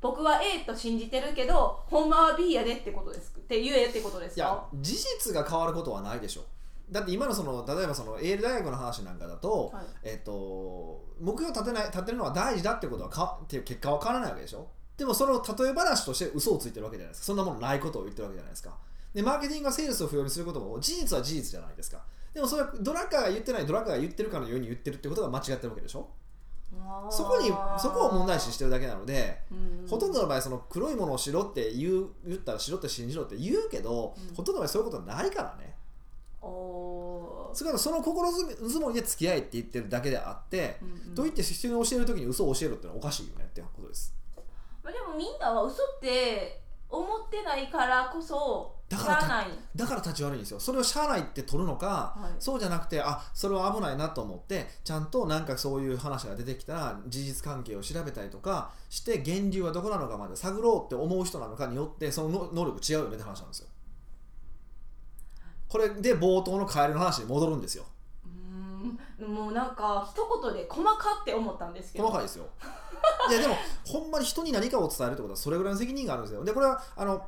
[0.00, 6.44] 僕は A と信じてるけどほんまは B やでってことですって言えってことですいいやか事実が変わることはないでしょ
[6.90, 9.84] だって今のその例えばそのエール大学の話なんかだと、はい。
[10.02, 14.66] えっと目標を立てない立てるのは大事だってことはかっていう結果は変わらないわけでしょ？
[14.96, 17.26] でもそれを例え話として嘘をついてるわけじゃないですか。
[17.26, 18.76] そんなものないことを言ってるわけじゃないですか。
[19.14, 22.02] でマーケティングがセールスを不要にすることも事実は事実じゃないですか。
[22.34, 26.08] でもそれはドラッカーが言ってないドラッカーが言ってるかのように言ってるってことが間違ってるわけでしょ？
[27.10, 27.48] そこに
[27.78, 29.88] そこを問題視してるだけなのでうん。
[29.88, 34.34] ほとんどの場合その黒いものをしろって言う言ったらしろって信じろって言うけど、うん。
[34.34, 35.74] ほとんどの場合そういうことはないからね
[36.42, 41.14] それからその心づもりで付き合いって言ってるだけであって、うんうん。
[41.14, 44.14] と言って人に教える時に嘘を教えるってのはおかしいよねってことです。
[44.82, 50.58] まあ、でもみんなは嘘って思ってないからこそだからだから立ち悪いんですよ。
[50.58, 52.34] それをしゃあないって取るのか、はい。
[52.40, 63.68] そうじゃなくてあそれは危ないなと思ってちゃんとなんかそういう話が出てきたら事実関係を調べたりとかして源流はどこなのかまで探ろうって思う人なのかによってその能力違うよねって話なんですよ
[65.70, 67.84] これで冒頭のカエルの話に戻るんですよ。
[68.26, 69.34] うーん。
[69.34, 72.04] もうなんか一言で細かって思ったんですけど。
[72.04, 72.46] 細かいですよ。
[73.30, 73.54] いやでも
[73.86, 76.44] ほんまに人に何かを伝えるってことはそれぐらいの責任があるんですよ。
[76.44, 77.24] でこれはあの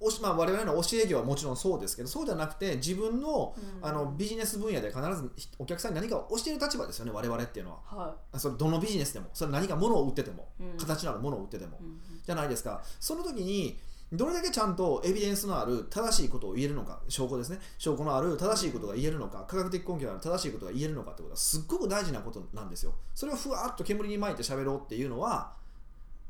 [0.00, 3.86] おしまあ、我々の教え業はもちろんそうですけどそうじゃなくて自分のうん。
[3.86, 7.78] あのビジネス分野で必ずお客さんに何かを教える立場ですよね我々っていうのは。
[7.84, 10.76] はあそれどのビジネスでもそれ何か物を売ってても、うん。
[10.78, 12.00] 形のある物を売ってても、い、うん。
[12.26, 12.82] じゃないですか。
[12.98, 13.78] その時に
[14.12, 17.58] どれだけちゃんとエビデンスのある正しいことを言えるのか証拠ですね。
[17.78, 22.94] 証拠のある正しいことが言えるのか科学的根拠のある正しいことが言えるのかってことはすっごく大事なことなんですよ。
[23.14, 25.54] それをふわっと煙に巻いて喋ろうっていうのは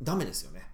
[0.00, 0.71] ダメですよね。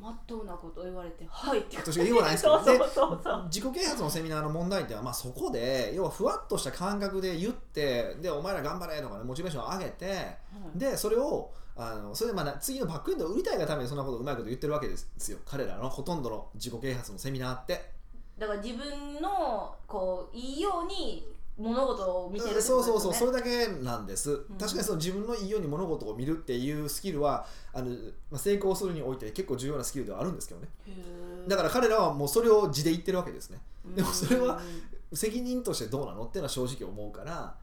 [0.00, 1.76] まっとうなこと言われて はいって。
[1.76, 10.36] 私が言うはないですけど自己啓発のセミナーの問題点は、まあ、そこで要はふわっとした感覚で言ってでお前ら頑張れとかねモチベーションを上げて
[10.74, 15.38] でそれをあのそれでまあな次のバックエンドを売りたいがためにそんなことうまいこと言ってるわけですよ。
[15.46, 17.92] 彼らのほとんどの自己啓発のセミナーって。
[18.36, 21.24] だから自分のこういいように
[21.58, 24.58] 物事を見てるってそうそうそうそれだけなんです、ん。
[24.58, 27.90] 確かにその自分のいいように物事を見るっていうスキルはあの、
[28.30, 30.68] まあ、成功するにおいて結構重要なスキルではあるんですけどね。
[31.48, 33.58] だから彼らはもうそれを地で言ってるわけですね。
[33.94, 37.56] でもそれはうん責任としてどうなのっていうのは正直思うから、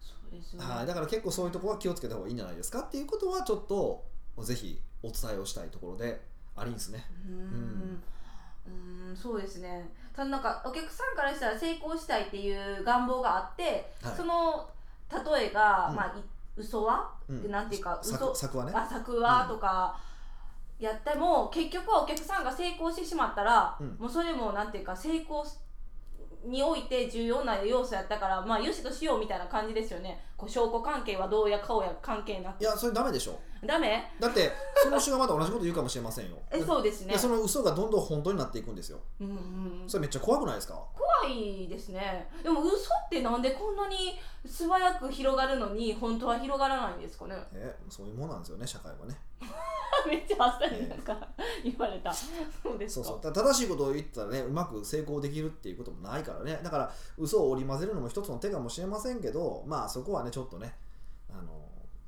[0.00, 0.64] そうですね。
[0.64, 4.04] はい、だから結構そういうところは気をつけた方がいいんじゃないですかっていうことはちょっと
[4.42, 6.20] ぜひお伝えをしたいところで
[6.56, 7.06] ありんですね。
[7.26, 8.00] うーん。
[8.66, 9.16] うーん。
[9.16, 9.88] そうですね
[10.24, 14.16] なんかお客さんからしたら成功したいっていう願望があって、はい。
[14.16, 14.68] その
[15.10, 15.96] 例えが、うん。
[15.96, 16.22] まあい
[16.56, 17.50] 嘘は、うん。
[17.50, 18.12] なんていうか嘘？
[18.12, 18.72] 作作はね。
[18.74, 19.98] あ作はとか
[20.78, 23.96] やっても、結局はお客さんが成功してしまったら、うん。
[23.98, 25.44] もうそれもなんていうか成功
[26.44, 32.60] において重要な要素やったからまあよしとしようみたいな感じですよね証拠関係はどうや顔や関係なく。
[32.60, 33.38] いやそれダメでしょ。
[33.66, 34.04] ダメ？
[34.20, 36.36] だってその人がまた同じこと言うかもしれませんよ。
[36.52, 37.12] えそうですね。
[37.14, 39.00] でその嘘がどんどん本当になっていくんですよ。
[39.20, 40.74] うんそれめっちゃ怖くないですか？
[41.20, 42.28] 怖いですね。
[42.42, 47.34] でも嘘ってなんでこんなに素早く広がるのに本当は広がらないんですかね？
[47.54, 49.18] えそういうもんなんですよね社会はね。
[50.06, 51.16] めっちゃあっさりなんか
[51.64, 52.12] 言われた。
[52.12, 52.26] そ
[52.72, 53.06] うですか。
[53.06, 53.32] そうそう。
[53.32, 56.60] 正しいことを言ったらねうまく成功できるっていうこともないからね。
[56.62, 60.74] だから嘘を織り交ぜるのも一つの手かもしれませんけどまあそこはねちょっとね
[61.30, 61.52] あの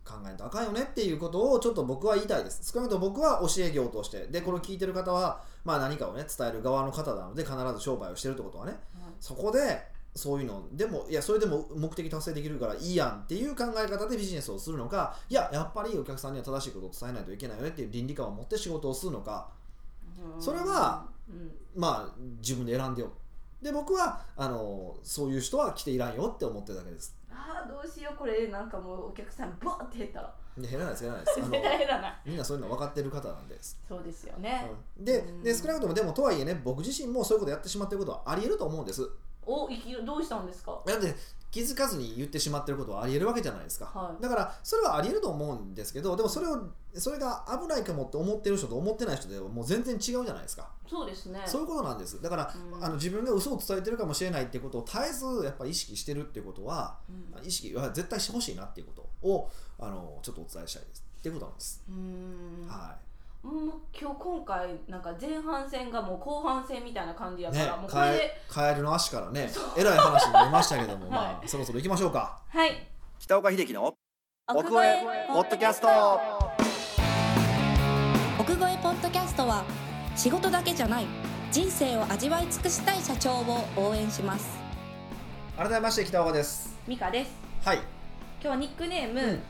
[0.04, 2.72] 考えんとあかんよねっていうことをちょっと僕は言いたいです。
[2.72, 4.26] 少なくとも僕は教え業として。
[4.26, 8.76] でこれを聞いてる方はまあ何かをね伝える側の方なので必ず商売をしてるってことはね。
[9.20, 19.48] そこでそういうのでもいやそれでも目的達成できるからいいやんっていう考え方でビジネスをするのかいややっぱりお客さんには正しいことを伝えないといけないよねっていう倫理観を持って仕事をするのか。
[20.34, 21.52] うんそれはうん。
[21.76, 23.12] まあ自分で選んでよ。
[23.62, 27.14] で僕はあのそういう人は来ていらんよって思ってるだけです
[27.48, 30.34] ああどうしようこれなんかもうお客さんバーって減ったら。
[30.58, 31.40] で減らないです減らないです。
[31.40, 32.20] 絶対 減らない。
[32.26, 35.04] みんなそういうの分かってる方なんです、そうですよね、うん。
[35.04, 35.42] でうん。
[35.42, 39.08] で少なくともでもとはいえね僕自身もそういうことやってしまってることはありえると思うんです。
[39.46, 40.80] お生きるどうしたんですか？
[40.84, 41.14] だって
[41.50, 44.22] 気づかずに言ってしまってることはありえるわけじゃないですか、はい。
[44.22, 51.40] だからそれはありえると思うんですけどでもそれをそれが危ないかもって思ってる人と思ってない人ではもう全然違うじゃないですか、そうですね。
[51.46, 52.20] そういうことなんです。
[52.20, 52.84] だから、うん。
[52.84, 57.46] あの自分が嘘を伝えてるかもしれないってことを絶えずやっぱり意識してるってことはうん。
[57.46, 61.04] 意識は絶対してほしいなっていうことをあのちょっとお伝えしたいです。
[61.20, 61.84] っていうことなんです、
[62.66, 63.09] はもう
[63.42, 71.10] 今日今回なんか前半戦がもう後半戦みたいな感じやから、もうこれでカエルの足からねえらい話になりましたけども、 はい。
[71.10, 72.38] まあそろそろ行きましょうか。
[72.48, 72.86] はい。
[73.18, 73.94] 北岡秀樹の
[74.48, 75.88] 奥越えポッドキャスト。
[78.38, 79.64] 奥越えポッドキャストは
[80.16, 81.06] 仕事だけじゃない。
[81.50, 84.56] 人生を味わい尽くしたい社長を応援します
[85.56, 86.78] 改めまして北岡です。
[86.86, 87.32] ミカです。
[87.64, 87.86] はい、今
[88.42, 89.42] 日はニックネーム、うん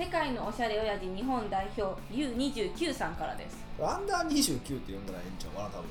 [0.00, 3.58] 世界のおしゃれ親父日本代表 U29 さんからです。
[3.78, 5.84] アンダー29って呼んだらええんちゃうかな多分。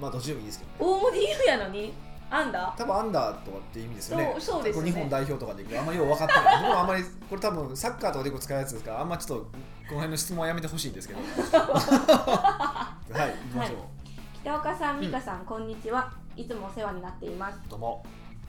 [0.00, 0.76] まあどっちでもいいですけどね。
[0.80, 1.92] 大文字 U やのに
[2.28, 2.76] アンダー？
[2.76, 4.30] 多分アンダーとかって意味ですよね。
[4.32, 4.90] そうそうですね。
[4.90, 6.44] 日本代表とかでいくとあんまりよう分かってない。
[6.66, 9.50] 僕もあんまりこれ多分サッカーとかでよく使うやつですからあんまちょっとこ
[9.90, 11.20] の辺の質問はやめてほしいんですけど。
[11.54, 13.76] はい行きましょう、
[14.42, 16.10] 北岡さん美香さん、こんにちは。
[16.34, 17.60] いつもお世話になっています。
[17.68, 18.04] どうも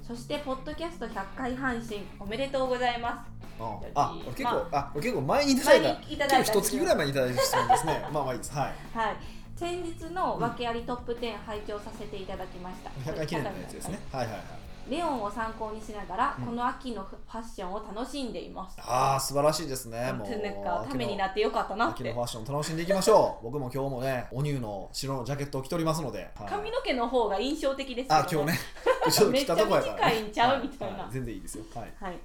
[0.05, 3.33] そしてポッドキャスト100回配信おめでとうございます。
[3.59, 5.83] ああ結構、まあこれ結構前にいただいた。
[5.83, 8.05] 前にいただいた月ぐらい前にいただいた質問ですね。
[8.11, 8.53] まあまあいいです。
[8.53, 8.97] はい。
[8.97, 9.15] はい。
[9.55, 13.99] 先日の訳ありトップ10拝聴させていただきました、100回記念のやつですね。
[14.11, 16.45] はいはいはいレオンを参考にしながら、うん。
[16.45, 18.77] この秋のファッションを楽しんでいます。
[18.81, 20.11] ああ素晴らしいですね。
[20.13, 22.03] もうなんかためになってよかったなって。
[22.03, 23.43] 秋のファッション楽しんでいきましょう。
[23.45, 26.49] 僕も今日もねお乳の白のジャケットを着ておりますので、はい。
[26.49, 28.59] 髪の毛の方が印象的ですけど、あ今日ね。
[29.11, 31.03] ちょっと着たとこやから、めっちゃ短いんちゃうみたいな。
[31.03, 31.63] は全然いいですよ。
[31.75, 31.93] はい。
[31.99, 32.19] はい。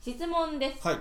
[0.00, 0.86] 質問です。
[0.86, 0.98] はい。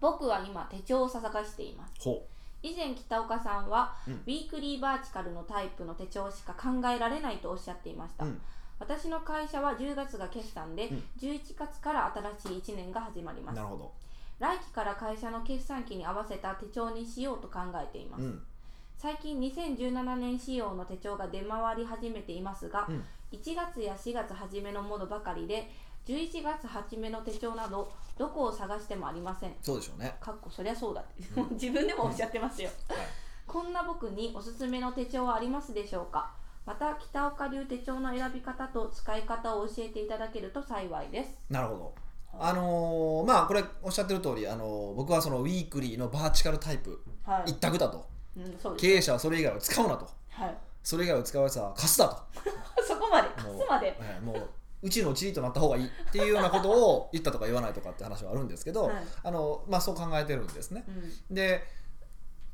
[0.00, 1.92] 僕は今手帳を探しています。
[2.00, 2.22] ほ
[2.62, 4.14] 以前北岡さんは、うん。
[4.14, 8.40] ウィークリーバーチカルのタイプの手帳しか考えられないとおっしゃっていました、ううん
[8.78, 11.02] 私の会社は10月が決算で、うん。
[11.20, 13.56] 11月から新しい1年が始まります。
[13.56, 13.92] なるほど。
[14.38, 18.42] 来期から会社の決算期に合わせた手帳にしようと考えています、うん。
[18.98, 23.04] 最近2017年仕様の手帳が出回り始めていますが、うん。
[23.32, 25.70] 1月や4月初めのものばかりで
[26.06, 29.54] 11月初めの手帳などどこを探してもありません。
[29.62, 30.16] そうでしょうね。
[30.20, 31.22] かっこそりゃそうだって
[31.54, 32.98] 自分でもおっしゃってますよ、はい。
[33.46, 36.32] こんな僕におすすめの手帳はありますでしょうか？
[36.66, 41.30] また北岡流手帳の選び方と使い方を教えていただけると幸いです。
[41.50, 41.94] なるほど。
[42.36, 48.06] あのーまあこれおっしゃってる通りあのー僕はそのウィークリーのバーチカルタイプはい、一択だと。
[48.36, 50.08] うん、そう経営者はそれ以外は使うなと。
[50.30, 50.56] はい。
[50.82, 52.16] それ以外を使うやつは貸すだと。
[52.86, 53.86] そこまで貸すまで。
[53.88, 54.50] はいもう
[54.82, 58.94] うちのチリとなった方がいいっていうようなことを言ったとか言わないとかって話はあるんですけど、はい。
[59.22, 60.84] あのまあ、そう考えてるんですね。
[61.30, 61.64] うん、で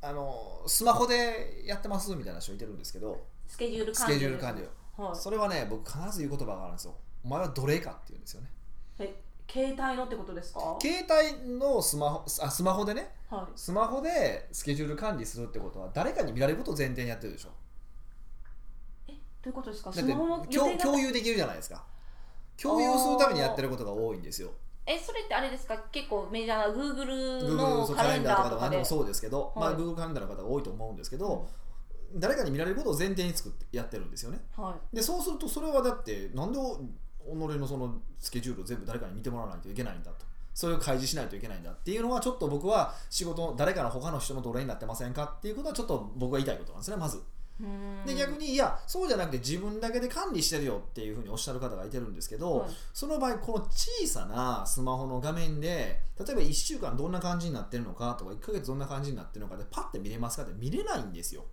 [0.00, 4.14] あのスマホでやってますみたいな人いてるんですけどスケジュールス管理。
[4.14, 5.06] ケジュール管理を。
[5.06, 5.16] はい。
[5.16, 6.94] それはね僕必ず言う言葉があるんですよ。
[7.24, 8.50] お前は奴隷かって言うんですよね。
[9.00, 10.78] え携帯のってことですか？
[10.80, 13.10] 携帯のスマホあスマホでね。
[13.28, 13.52] はい。
[13.56, 17.48] スマホでスケジュール管理するってことは誰かに見られることを前提にやってるでしょ。
[19.08, 19.14] ど
[19.46, 19.90] ういうことですか？
[19.90, 21.84] 共共有できるじゃないですか。
[22.60, 24.50] 共有するためにやってることが多いんですよ。
[24.86, 25.76] えそれってあれですか？
[25.90, 31.48] 結構メジャーな Google のカレンダダーとかでもそうですけど、まあ、はい Google カレンダーの方が多いと思うんですけど、
[32.14, 34.40] 誰かに見られることを前提に作ってやってるんですよね。
[34.56, 34.96] はい。
[34.96, 40.26] でそうするとそれはだってなんでお己のそのスケジュールを全部誰かに見てもらわないといけないんだと。
[40.52, 47.22] それを開示しないといけないんだっていうのはちょっと僕は仕事誰かの他の人の奴隷になってませんかっていうことはちょっと僕が言いたいことなんですねまず。
[48.06, 52.70] で逆にいやそうじゃなくて自分だけで管理してるよっていうふうにおっしゃる方がいてるんですけど、はい。
[52.92, 61.44] その場合この小さなスマホの画面で例えば1週間どんな感じになってるのかとか1ヶ月どんな感じになってるのかでパッて見れますかって見れないんですよ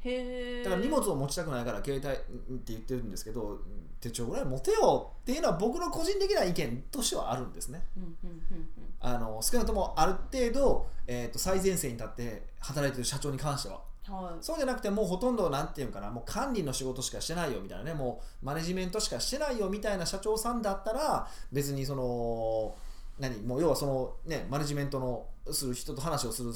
[0.00, 3.58] へえだから荷物を持ちたくないから携帯って言ってるんですけど
[4.00, 7.82] 手帳ぐらい持てよっていうのは僕の個人的な意見としてはあるんですね。
[7.96, 8.68] うんうんうん
[9.00, 13.76] あの少なくともある程度、えー、と最前線に立って働いてる社長に関しては。
[13.76, 14.34] うんはい。
[14.40, 22.74] そうじゃなくてもうほとんどなんていうのかなもう管理の仕事しかしてないよみたいなねもうマネジメントしかしてないよみたいな社長さんだったら別にその
[23.20, 23.40] 何？
[23.42, 26.52] もう要はそのねマネジメントのする人と話をする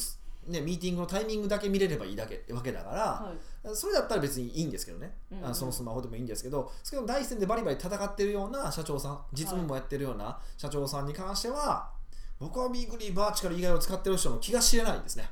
[0.46, 3.32] ね、ミーティングのタイミングだけ見れればいいだけわけだから、は
[3.72, 3.76] い。
[3.76, 11.90] それだったら別にいいんですけどね、うんうんそのスマホでもいいんですけど、ですけど第一線でバリバリ戦ってるような社長さん、実務もやってるような社長さんに関しては、
[12.40, 15.28] 僕はビークリーバーチカル以外を使ってる人の気が知れないんですね。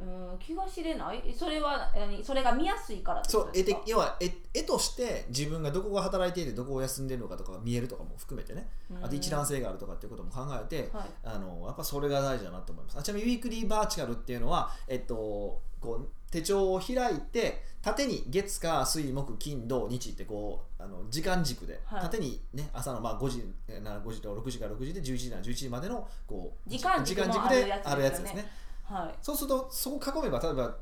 [0.00, 1.22] うん気が知れない？
[1.36, 2.24] それは何？
[2.24, 3.80] それが見やすいからってそう絵ですか？
[3.80, 8.68] 的要は絵絵として自分がどこが働いていてどこを休んでるのかとかが見えるとかも含めてね。
[9.02, 11.08] あと一覧性があるとかっていうことも考えて、はい。
[11.24, 12.98] あのやっぱそれが大事だなと思います。
[12.98, 22.02] あちなみにウィークリーバーチカルっていうのは、えっと、こう手帳を開いて縦に月火水木金土日ってこうあの時間軸で、はい。
[22.02, 27.96] 縦にね朝のまあ5時えーな5時と6時から6時で11時から11時までのこう時間軸でああるやつですよね。
[27.96, 28.52] るやつですね
[28.90, 29.14] はい。
[29.22, 30.76] そうするとそこ囲めば例えば、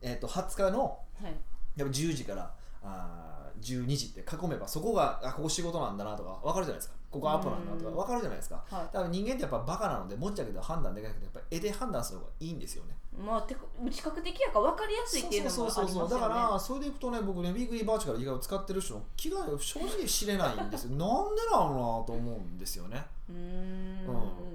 [0.00, 1.34] えっと20日のはい。
[1.76, 2.52] やっぱ10時から
[2.82, 6.94] あー12時って囲めばそこがあここ仕事なんだなとか分かるじゃないですか。
[7.12, 7.96] ここアップなんだなとかうん。
[7.96, 8.56] 分かるじゃないですか。
[8.68, 12.96] はだから人間ってやっぱバカなので持っちゃけど判断できなくてやっぱ絵で判断する方がいいんですよね。
[13.16, 13.60] いまあてか
[13.90, 15.90] 視覚的やから分かりやすいっていうのもありますよね。
[15.90, 20.96] そうそうそうそうだからそれでいくとね僕ねウィークリーバーチカル以外を使ってる人の気が正直知れないんですよ。
[20.96, 21.68] なんでなの
[22.00, 23.06] なと思うんですよね。
[23.28, 23.38] うーん。
[24.06, 24.51] うん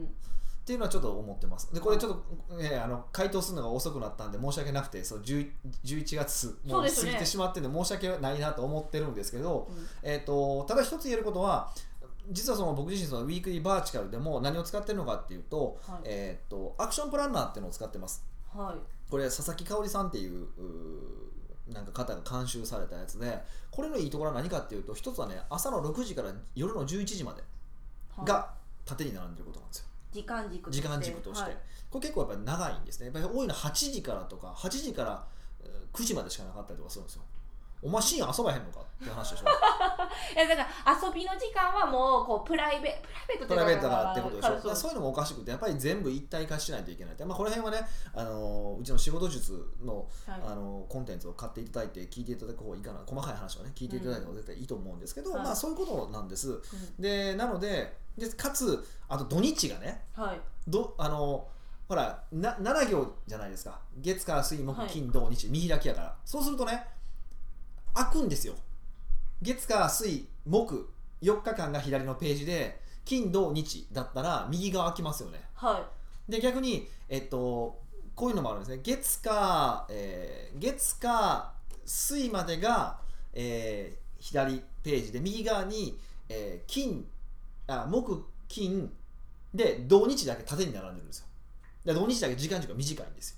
[0.68, 1.74] っていうのはちょっと思ってます。
[1.74, 2.18] でこれちょっ
[2.50, 5.50] と、ね、あの回答するのが遅くなったんで申し訳なくてそう10
[5.86, 9.88] 11月もう過ぎてしまってんで申し訳ないなと思ってるんですけど、うん。
[10.04, 11.72] えー、とただ一つ言えることは
[12.32, 16.02] 実はその僕自身そのウィークリーバーチカルでも何を使ってるのかっていうと,、はい。
[16.04, 18.26] えー、とアクションプランナーっていうのを使ってます。
[18.54, 19.10] はい。
[19.10, 20.48] これ佐々木香織さんっていう
[21.70, 23.42] なんか方が監修されたやつで
[23.72, 27.42] これのいいところは何かっていうと一つはね朝の6時から夜の11時まで
[28.18, 28.28] はい。
[28.28, 28.50] が
[28.86, 31.58] 縦に並んでることなんですよ時間軸時間軸として、はい。
[31.90, 33.06] これ結構やっぱり長いんですね。
[33.08, 35.26] やっぱり多いのは8時からとか8時から
[35.62, 37.24] えー9時までしかなかったりとかするんですよ
[37.82, 39.46] お前深夜遊ばへんのかって話でしょ。
[40.36, 44.76] いやだから遊びの時間はもうこうプライベプライベートプライベートだってことでしょ。
[44.76, 50.42] そういうのもおかしくてやっぱり全部一体化しないといけないって、まあ、この辺はね、あのーうちの仕事術の、はい。
[50.46, 53.00] あのーコンテンツを買っていただいて聞いていただく方がいいかな。
[53.06, 55.44] 細かい話をね聞いていただいた方が絶対いいと思うんですけど、はい。
[55.44, 56.50] まあそういうことなんです。
[56.50, 56.62] うん。
[57.02, 60.42] でなのででかつあと土日がねはい。
[60.68, 61.48] どあの
[61.88, 63.80] ほらな7行じゃないですか。
[63.98, 64.90] 月火水木はい。
[64.90, 66.16] 金土日見開きやから。
[66.26, 66.97] そうするとね
[67.98, 68.54] 開くんですよ。
[69.42, 70.88] 月火水木
[71.22, 75.42] 4日間が左のページで金土日だったら右側開きますよね。
[75.56, 75.90] は
[76.30, 77.80] で逆にえっと
[78.16, 78.82] こういうのもあるんですね。
[78.84, 81.54] 月火、えー月火
[81.86, 83.00] 水までが、
[83.34, 87.06] えー左ページで右側に、えー金
[87.68, 88.92] あ木金
[89.54, 91.26] で土日だけ縦に並んでるんですよ。
[91.86, 93.38] で土日だけ時間軸が短いんですよ。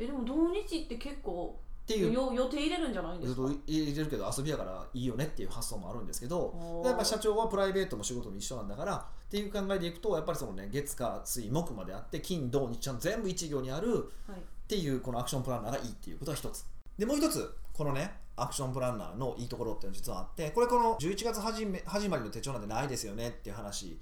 [0.00, 1.58] いえでも土日って結構
[1.92, 2.12] っていう。
[2.12, 3.42] よ予定入れるんじゃないんですか？
[3.66, 13.94] 入れるけど遊びやからいいよねっていう発想もあるんですけどやっぱ社長はプライベートも仕事も一緒なんだからっていう考えでいくとやっぱりそのね月火水木まであって金土日ちゃんと全部一行にある
[14.28, 14.38] はい。
[14.38, 16.64] っていうこのアクションプランナーがいいっていうことが一つ。
[16.98, 23.98] でもう一つこのねアクションプランナーのいいところっていうのが実はあってこれこの11月始め始まりの手帳なんてないですよねっていう話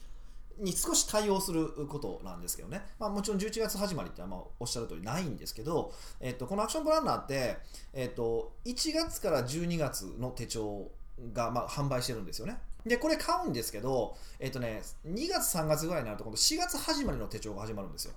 [0.61, 7.57] に少し対応することなんですけどね、まあ、もちろん11月始まりってあんまおっしゃる通りないんですけど、えっと、このアクションプランナーって、
[7.93, 10.91] えっと、1月から12月の手帳
[11.33, 12.59] がまあ販売してるんですよね。
[12.87, 18.15] でこれ買うんですけど、えっとね、2月3月ぐらいになると今度4月始まりの手帳が始まるんですよ。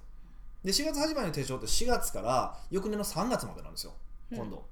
[0.64, 3.94] で4月始まりの手帳って4月から翌年の3月までなんですよ。
[4.32, 4.64] 今度、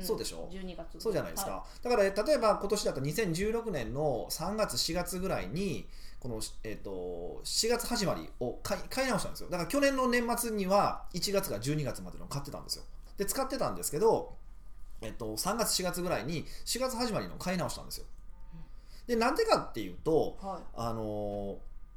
[0.00, 0.04] ん。
[0.04, 1.00] そうでしょ？12月。
[1.00, 5.86] そうじゃないですか、はだから例えば今年だと2016年の3月4月ぐらいに
[6.26, 9.48] この、えー、と4月始まりを買い買い直したんですよ。
[9.48, 12.84] だから去年の年末には1月から12月までの買ってたんですよ。
[13.16, 14.34] で使ってたんですけど、
[15.00, 18.06] えっと3月4月ぐらいに4月始まりの買い直したんですよ。
[19.06, 20.62] でなんでかっていうとはい。
[20.74, 21.56] あのー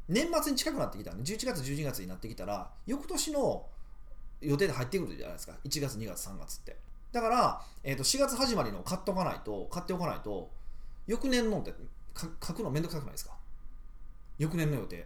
[0.09, 3.63] 年末に近くなってきたんで11月12月になってきたら翌年の
[4.41, 5.53] 予定で入ってくるじゃないですか。
[5.63, 6.77] 1月2月3月って。
[7.11, 10.49] だから、えー、と4月始まりの買っておかないと買っておかないと
[11.05, 11.73] 翌年のって
[12.13, 13.38] か書くのめんどくさくないですか？
[14.39, 15.05] 翌年の予定。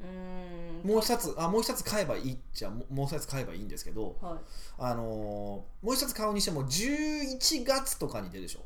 [0.00, 4.34] うもう一つあもう一つ買えばいいっちゃももう一つ買えばいいんですけど、はい。
[4.78, 8.60] あのーもう一つ買うにしても11月とかに出るでしょ。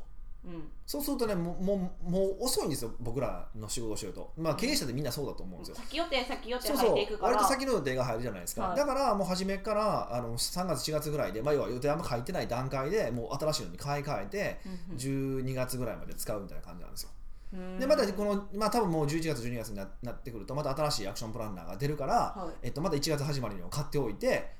[0.45, 0.63] うん。
[0.87, 4.31] そうするとねもうもうもう遅いんですよ僕らの仕事をしてると。
[4.35, 5.75] まあ経営者でみんなそうだと思うんですよ。
[5.75, 7.33] 先予定先予定入っていくから。
[7.33, 8.77] 割と先の予定が入るじゃないですか、はい。
[8.77, 14.59] だからもう初めからあの3月4月ぐらいで、まあ、要は予定あんま書いてない段階でもう新しいのに買い替えて
[14.89, 17.09] うん12月ぐらいまで使うみたいな感じなんですよ。
[17.11, 17.16] うん
[17.51, 22.55] でまたこの、まあ、多分もう11月12月にななってくるとまた新しいアクションプランナーが出るから、はい。
[22.63, 24.51] えっと、また1月始まりに買っておいて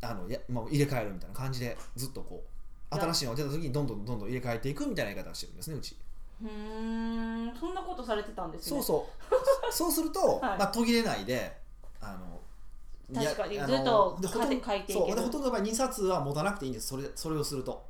[0.00, 2.42] あのや、もう入れ替えるみたいな感じでずっとこ
[2.92, 3.02] うや。
[3.02, 5.96] 新しいのが出た時にどんどんどんどん入れ替えていくみたいな言い方をしてるんですねうち。
[6.42, 7.56] うーん。
[7.56, 8.68] そんなことされてたんですね。
[8.68, 9.06] そうそ
[9.70, 9.70] う。
[9.72, 10.58] そうすると、はい。
[10.58, 11.56] まあ、途切れないで
[12.00, 12.40] あの
[13.14, 13.58] 確かに。
[13.58, 15.22] ずっとあのでほとんど書いていける。
[15.22, 16.88] ほとんどの場合2冊は持たなくていいんです。
[16.88, 17.86] それそれをすると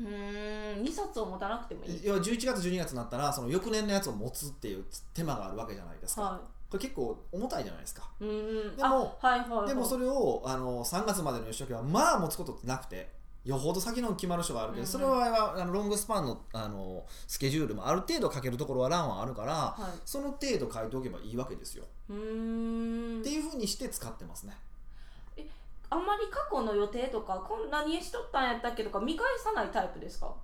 [0.00, 0.84] うーん。
[0.84, 2.00] 2冊を持たなくてもいい。
[2.02, 6.40] 要は11月12月になったらその翌年のやつを持つっていう手間があるわけじゃないですか、は
[6.70, 8.10] これ結構重たいじゃないですか。
[8.20, 8.26] で
[8.82, 9.68] もあはいはいはい。
[9.68, 13.12] でもそれをあの3月までの義時はまあ持つことってなくて
[13.44, 14.86] よほど先の決まる人があるけど、うんうん。
[14.90, 19.98] それはあのロングスパンのあのスケジュールもある程度かけるところは欄はあるから、はい。
[20.04, 23.20] その程度書いておけばいいわけですよ、うーん。
[23.20, 24.56] っていうふうにして使ってますね
[25.94, 30.34] あんまり過去の予定とかこんなにしとったんやったっけとか見返さないタイプですか？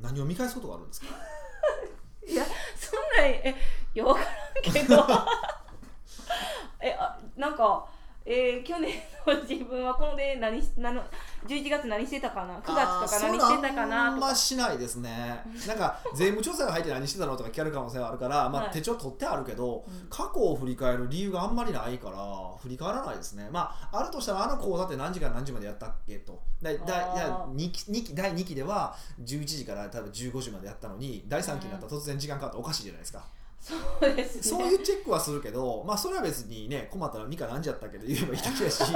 [0.00, 1.06] 何を見返すことがあるんですか？
[2.26, 2.44] いや
[2.76, 3.56] そんなんえ
[3.94, 5.06] いや分からんけど。
[6.82, 7.86] えあなんか、
[8.24, 8.92] えー去年
[9.26, 11.02] の自分はこので何し何の
[11.46, 15.40] 11月何してたかな？9月とか何してたかあーそれあなんましないですね。
[15.66, 20.08] なんか税務調査が入って何してたのとか聞かれる可能性はあるから、まあ、はい手帳取ってあるけど、うん。
[20.10, 22.16] 過去を振り返る理由があんまりないから
[22.62, 23.48] 振り返らないですね。
[23.50, 26.40] まああるとしたらあの講座って何時から何時までやったっけと。
[26.62, 27.16] だだあー。
[27.16, 33.24] いや 2, 期二期第2期では11時から多分15時までやったのに第3期になったら突然時間変わったらおかしいじゃないですか、
[33.60, 34.42] そうですね。
[34.42, 38.82] そういうチェックはするけどまあそれは別にね困ったらミカ何時やったっけど言えばいいだけやし。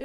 [0.00, 0.04] え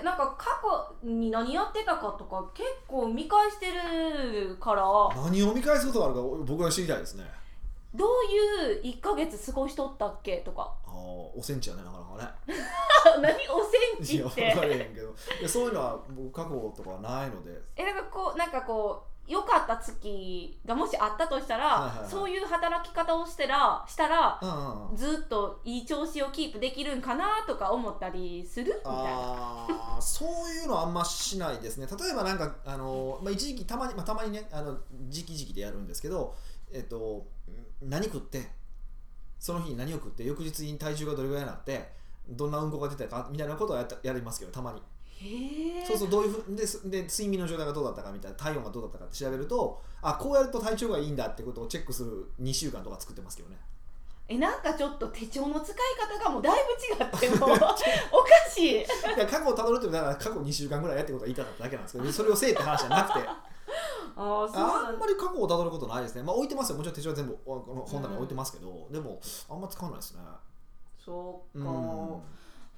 [0.00, 0.60] ー、なんか過
[1.02, 4.84] 去に何やってたかとか結構見返してるから。
[5.20, 7.24] 何を見返すことがあるか僕は知りたいですね。
[7.94, 10.72] どういう1ヶ月過ごしとったっけとか。
[10.86, 12.56] あーおセンチやねなかなかね。
[13.20, 15.08] 何おセンいやチって分かれへんけど。
[15.08, 17.60] いやそういうのは僕過去とかはないので。
[17.76, 22.10] えなんかこうなんかこう良かった月がもしあったとしたら、はいはいはい。
[22.10, 24.96] そういう働き方をしてらしたらうんうんうん。
[24.96, 28.74] ずっといい調子をキープできるんかなとか思ったりする？
[28.84, 29.98] みたいな。
[30.00, 31.86] そういうのはあんましないですね。
[31.86, 34.76] 例えばなんかあの、まあ、一時期たまに、まあ、たまにねあの
[35.08, 36.34] 時期時期でやるんですけど
[36.72, 37.26] えっと
[37.80, 38.48] 何食って
[39.38, 41.92] その日に何を食って翌日に体重がどれぐらいになって
[42.28, 43.28] どんなうんこが出たか？
[43.30, 44.82] みたいなことはやったやりますけどたまに
[45.86, 53.56] そうそうどういうふうですで睡眠の状態がどうだったかみたいな体温がどうだったかって調べるとあこうやると体調がいいんだってことをチェックする2週間とか作ってますけどね。
[54.28, 55.76] えなんかちょっと手帳の使い
[56.18, 56.58] 方がもうだい
[56.88, 57.74] ぶ違っても うおか
[58.48, 58.76] しい。
[58.78, 58.84] い
[59.18, 63.28] や過去をたどるってだから過去2週間ぐらいやってことは言いたかっただけなんですけど それをせえって話じゃなくて。
[64.14, 66.22] ああんんまり過去をたどることないですね。
[66.22, 66.76] まあ置いてますよ。
[66.76, 70.20] もちろん手帳は全部この本棚に置いてますけど、でもあんま使わないですね。
[71.02, 71.68] そうか。
[71.68, 72.16] うん。
[72.16, 72.22] う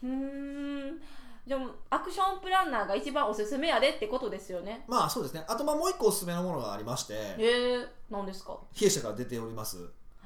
[0.02, 1.02] ーん
[1.46, 1.58] じゃ
[1.90, 4.84] あアクションプランナーが一番おすすめやでってことですよね。
[4.88, 5.44] まあそうですね。
[5.46, 8.56] あとまあもう一個おすすめのものがありましてへえ何ですか？
[8.74, 9.76] 弊社から出ております。
[9.78, 9.82] 秘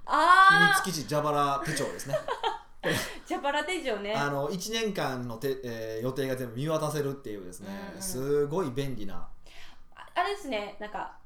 [0.06, 2.14] ああ密基地蛇腹手帳ですね。
[3.26, 4.14] ジャパラ手帳ね。
[4.14, 8.02] あの1年間のて、えー予定が全部見渡せるっていうですね、うんうん。
[8.02, 9.28] すごい便利な。
[9.96, 10.76] ああれですね。
[10.78, 11.16] なんか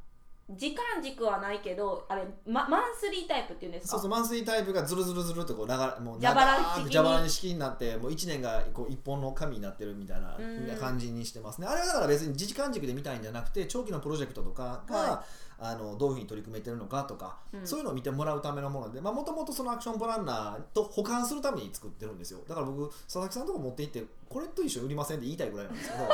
[0.50, 3.92] 時間軸はないけどあれ、ま、マンスリータイプっていうんですか？
[3.92, 7.58] そうそうマンスリータイプがズルズルズルってこう流れもう蛇腹式に。
[7.58, 10.76] なってもう1年がこう一本の紙になってるみたいなうん。
[10.78, 11.60] 感じにしてます。
[11.60, 15.24] ねあれはだから別に時間軸で見たいんじゃなくて長期のプロジェクトとかが、は
[15.64, 17.66] あのどういうふうに取り組めてるのかとか、うん。
[17.66, 22.40] そういうのを見てもらうためのものでもともとそのアクションプランナーと保管するために作ってるんですよ。
[22.48, 26.08] だから僕佐々木さんのとこ持って行ってこれと一緒に売りませんって言いたいぐらいなんですけど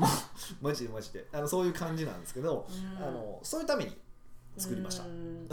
[0.62, 1.26] マジでマジで。
[1.32, 3.04] あのそういう感じなんですけど、うん。
[3.04, 3.83] あのそういうために
[4.56, 5.04] 作りました。
[5.04, 5.46] ううん。
[5.46, 5.48] ん、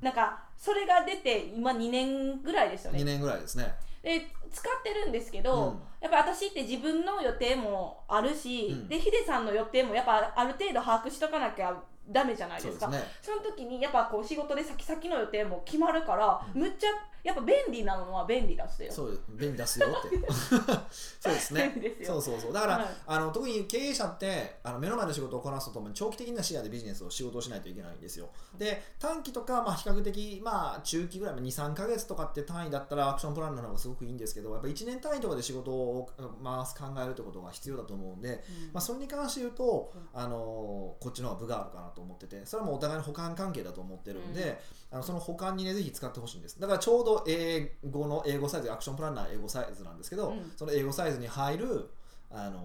[0.00, 3.74] なんかそれが出て今2年ぐらいですよ2ね年ぐらいですね。
[4.02, 5.80] で使ってるんですけど、うん。
[6.00, 8.88] やっぱ私って自分の予定もあるし、うん。
[8.88, 11.74] でヒデさんの予定もやっぱある程度把握しとかなきゃ
[12.08, 12.86] ダメじゃないですか。
[12.86, 13.08] そうですね。
[13.22, 16.60] その時にやっぱこう仕事で先々の予定も決まるから、うん。
[16.60, 16.88] むっちゃ
[17.22, 18.90] やっぱ便利なのは便利だっすよ。
[18.90, 20.18] そう便利出すよって。
[21.20, 21.72] そうですね。
[22.04, 22.52] そうそうそう。
[22.52, 22.86] だから、はい。
[23.06, 28.30] あの特に経営者ってあの目の前の仕事をこなすとともに長期的な視野でビジネスを仕事をしないといけないんですよ。
[28.58, 36.10] で短期とか、まあ、比較的、まあ、中期ぐらい23か月とかって単位だったらアクションプランの方がすごくいいんですけどやっぱ1年単位とかで仕事を
[36.42, 38.42] 回す考えるってことが必要だと思うんで、
[38.72, 44.60] まあ、それに関して言うと、あのこっちの方が分があるかなと思っててそれはもうお互いの補完関係だと思ってるんで、
[44.92, 46.60] あのその補完にねぜひ使ってほしいんです。
[46.60, 50.52] だからちょうど英語の英語サイズアクションプランナー英語サイズなんですけど、うん。
[50.54, 51.90] その英語サイズに入る、
[52.30, 52.60] あの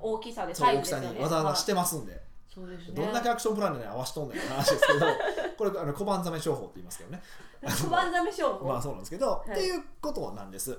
[0.00, 1.18] 大きさでそう大きさサイズですよね。
[1.18, 2.22] にわざわざしてますんで、
[2.54, 2.94] そうですね。
[2.94, 5.06] どんだけアクションプランで、ね、合わしとんねんって話ですけど
[5.58, 7.10] これあの小判ザメ商法って言いますけど。
[7.10, 7.22] ね
[7.64, 8.66] 小判ザメ商法。
[8.68, 9.50] まあそうなんですけど、い。
[9.50, 10.78] っていうことなんです。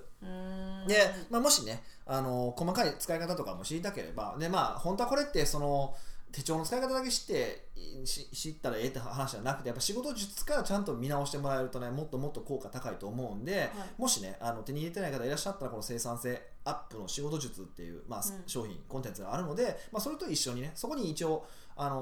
[0.88, 5.96] で、まあ、もしねあの細かい使い方とかも知りたければでまあ本当はこれってその
[6.36, 7.69] 手帳の使い方だけ知って
[8.03, 18.43] し知ったらええって話じゃなくてやっぱ仕事術からちゃんと見直してもらえるとねもっともっと効果高いと思うんで、もしねあの手に入れてない方いらっしゃったらこの生産性アップの仕事術っていう、まあうん。
[18.47, 21.45] 商品コンテンツがあるので、まあ、それと一緒にねそこに一応、
[21.77, 22.01] あの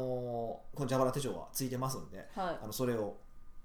[0.74, 2.58] ーこの蛇腹手帳はついてますんではい。
[2.64, 3.16] あのそれを、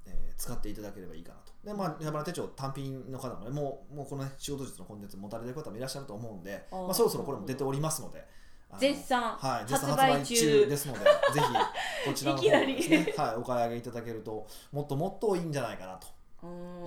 [0.04, 1.52] えー使っていただければいいかなと。
[1.64, 8.24] で、まあ、手帳単品の方もね、もうもうこの、ね、仕事術のコンテンツ持たれてる方もいらっしゃると思うんで、まあ、そろそろこれも出ておりますので、
[8.76, 11.40] 絶賛はい、絶賛発売中中ですので、ぜひ
[12.06, 16.06] こちらの方ですね、 はい、お買い上げいただけると、もっともっといいんじゃないかなと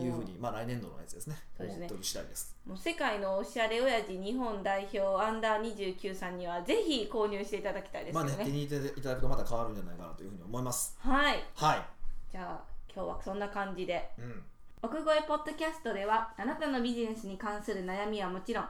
[0.03, 2.55] いうふうに、まあ、来年度のやつですね、そうですね思っておる次第です。
[2.67, 10.95] もう世界のおしゃれ親父日本代表アンダー29さんにはぜひ購入していただきたいですまあね、手に入れていただくとまた変わるんじゃないかなというふうに思います。
[10.99, 11.85] はいはい。
[12.31, 12.63] じゃあ
[12.93, 14.43] 今日はそんな感じでうん。
[14.83, 18.65] 奥越えポッドキャストではあなたのビジネスに関する悩みはもちろん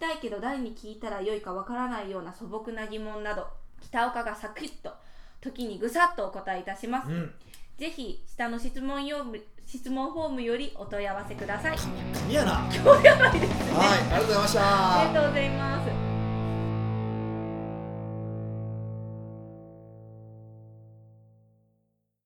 [0.00, 3.46] たいけど誰に聞いたらよいかわからないような素朴な疑問など
[3.80, 4.90] 北岡がサクッと
[5.40, 7.32] 時にぐさっとお答えいたします、うん。
[7.78, 11.76] ぜひ下の質問用務質問フォームよりお問い合わせください
[12.12, 12.68] 神やな。
[12.74, 15.00] 今日やばいですねはい、ありがとうございました。
[15.00, 16.09] ありがとうございます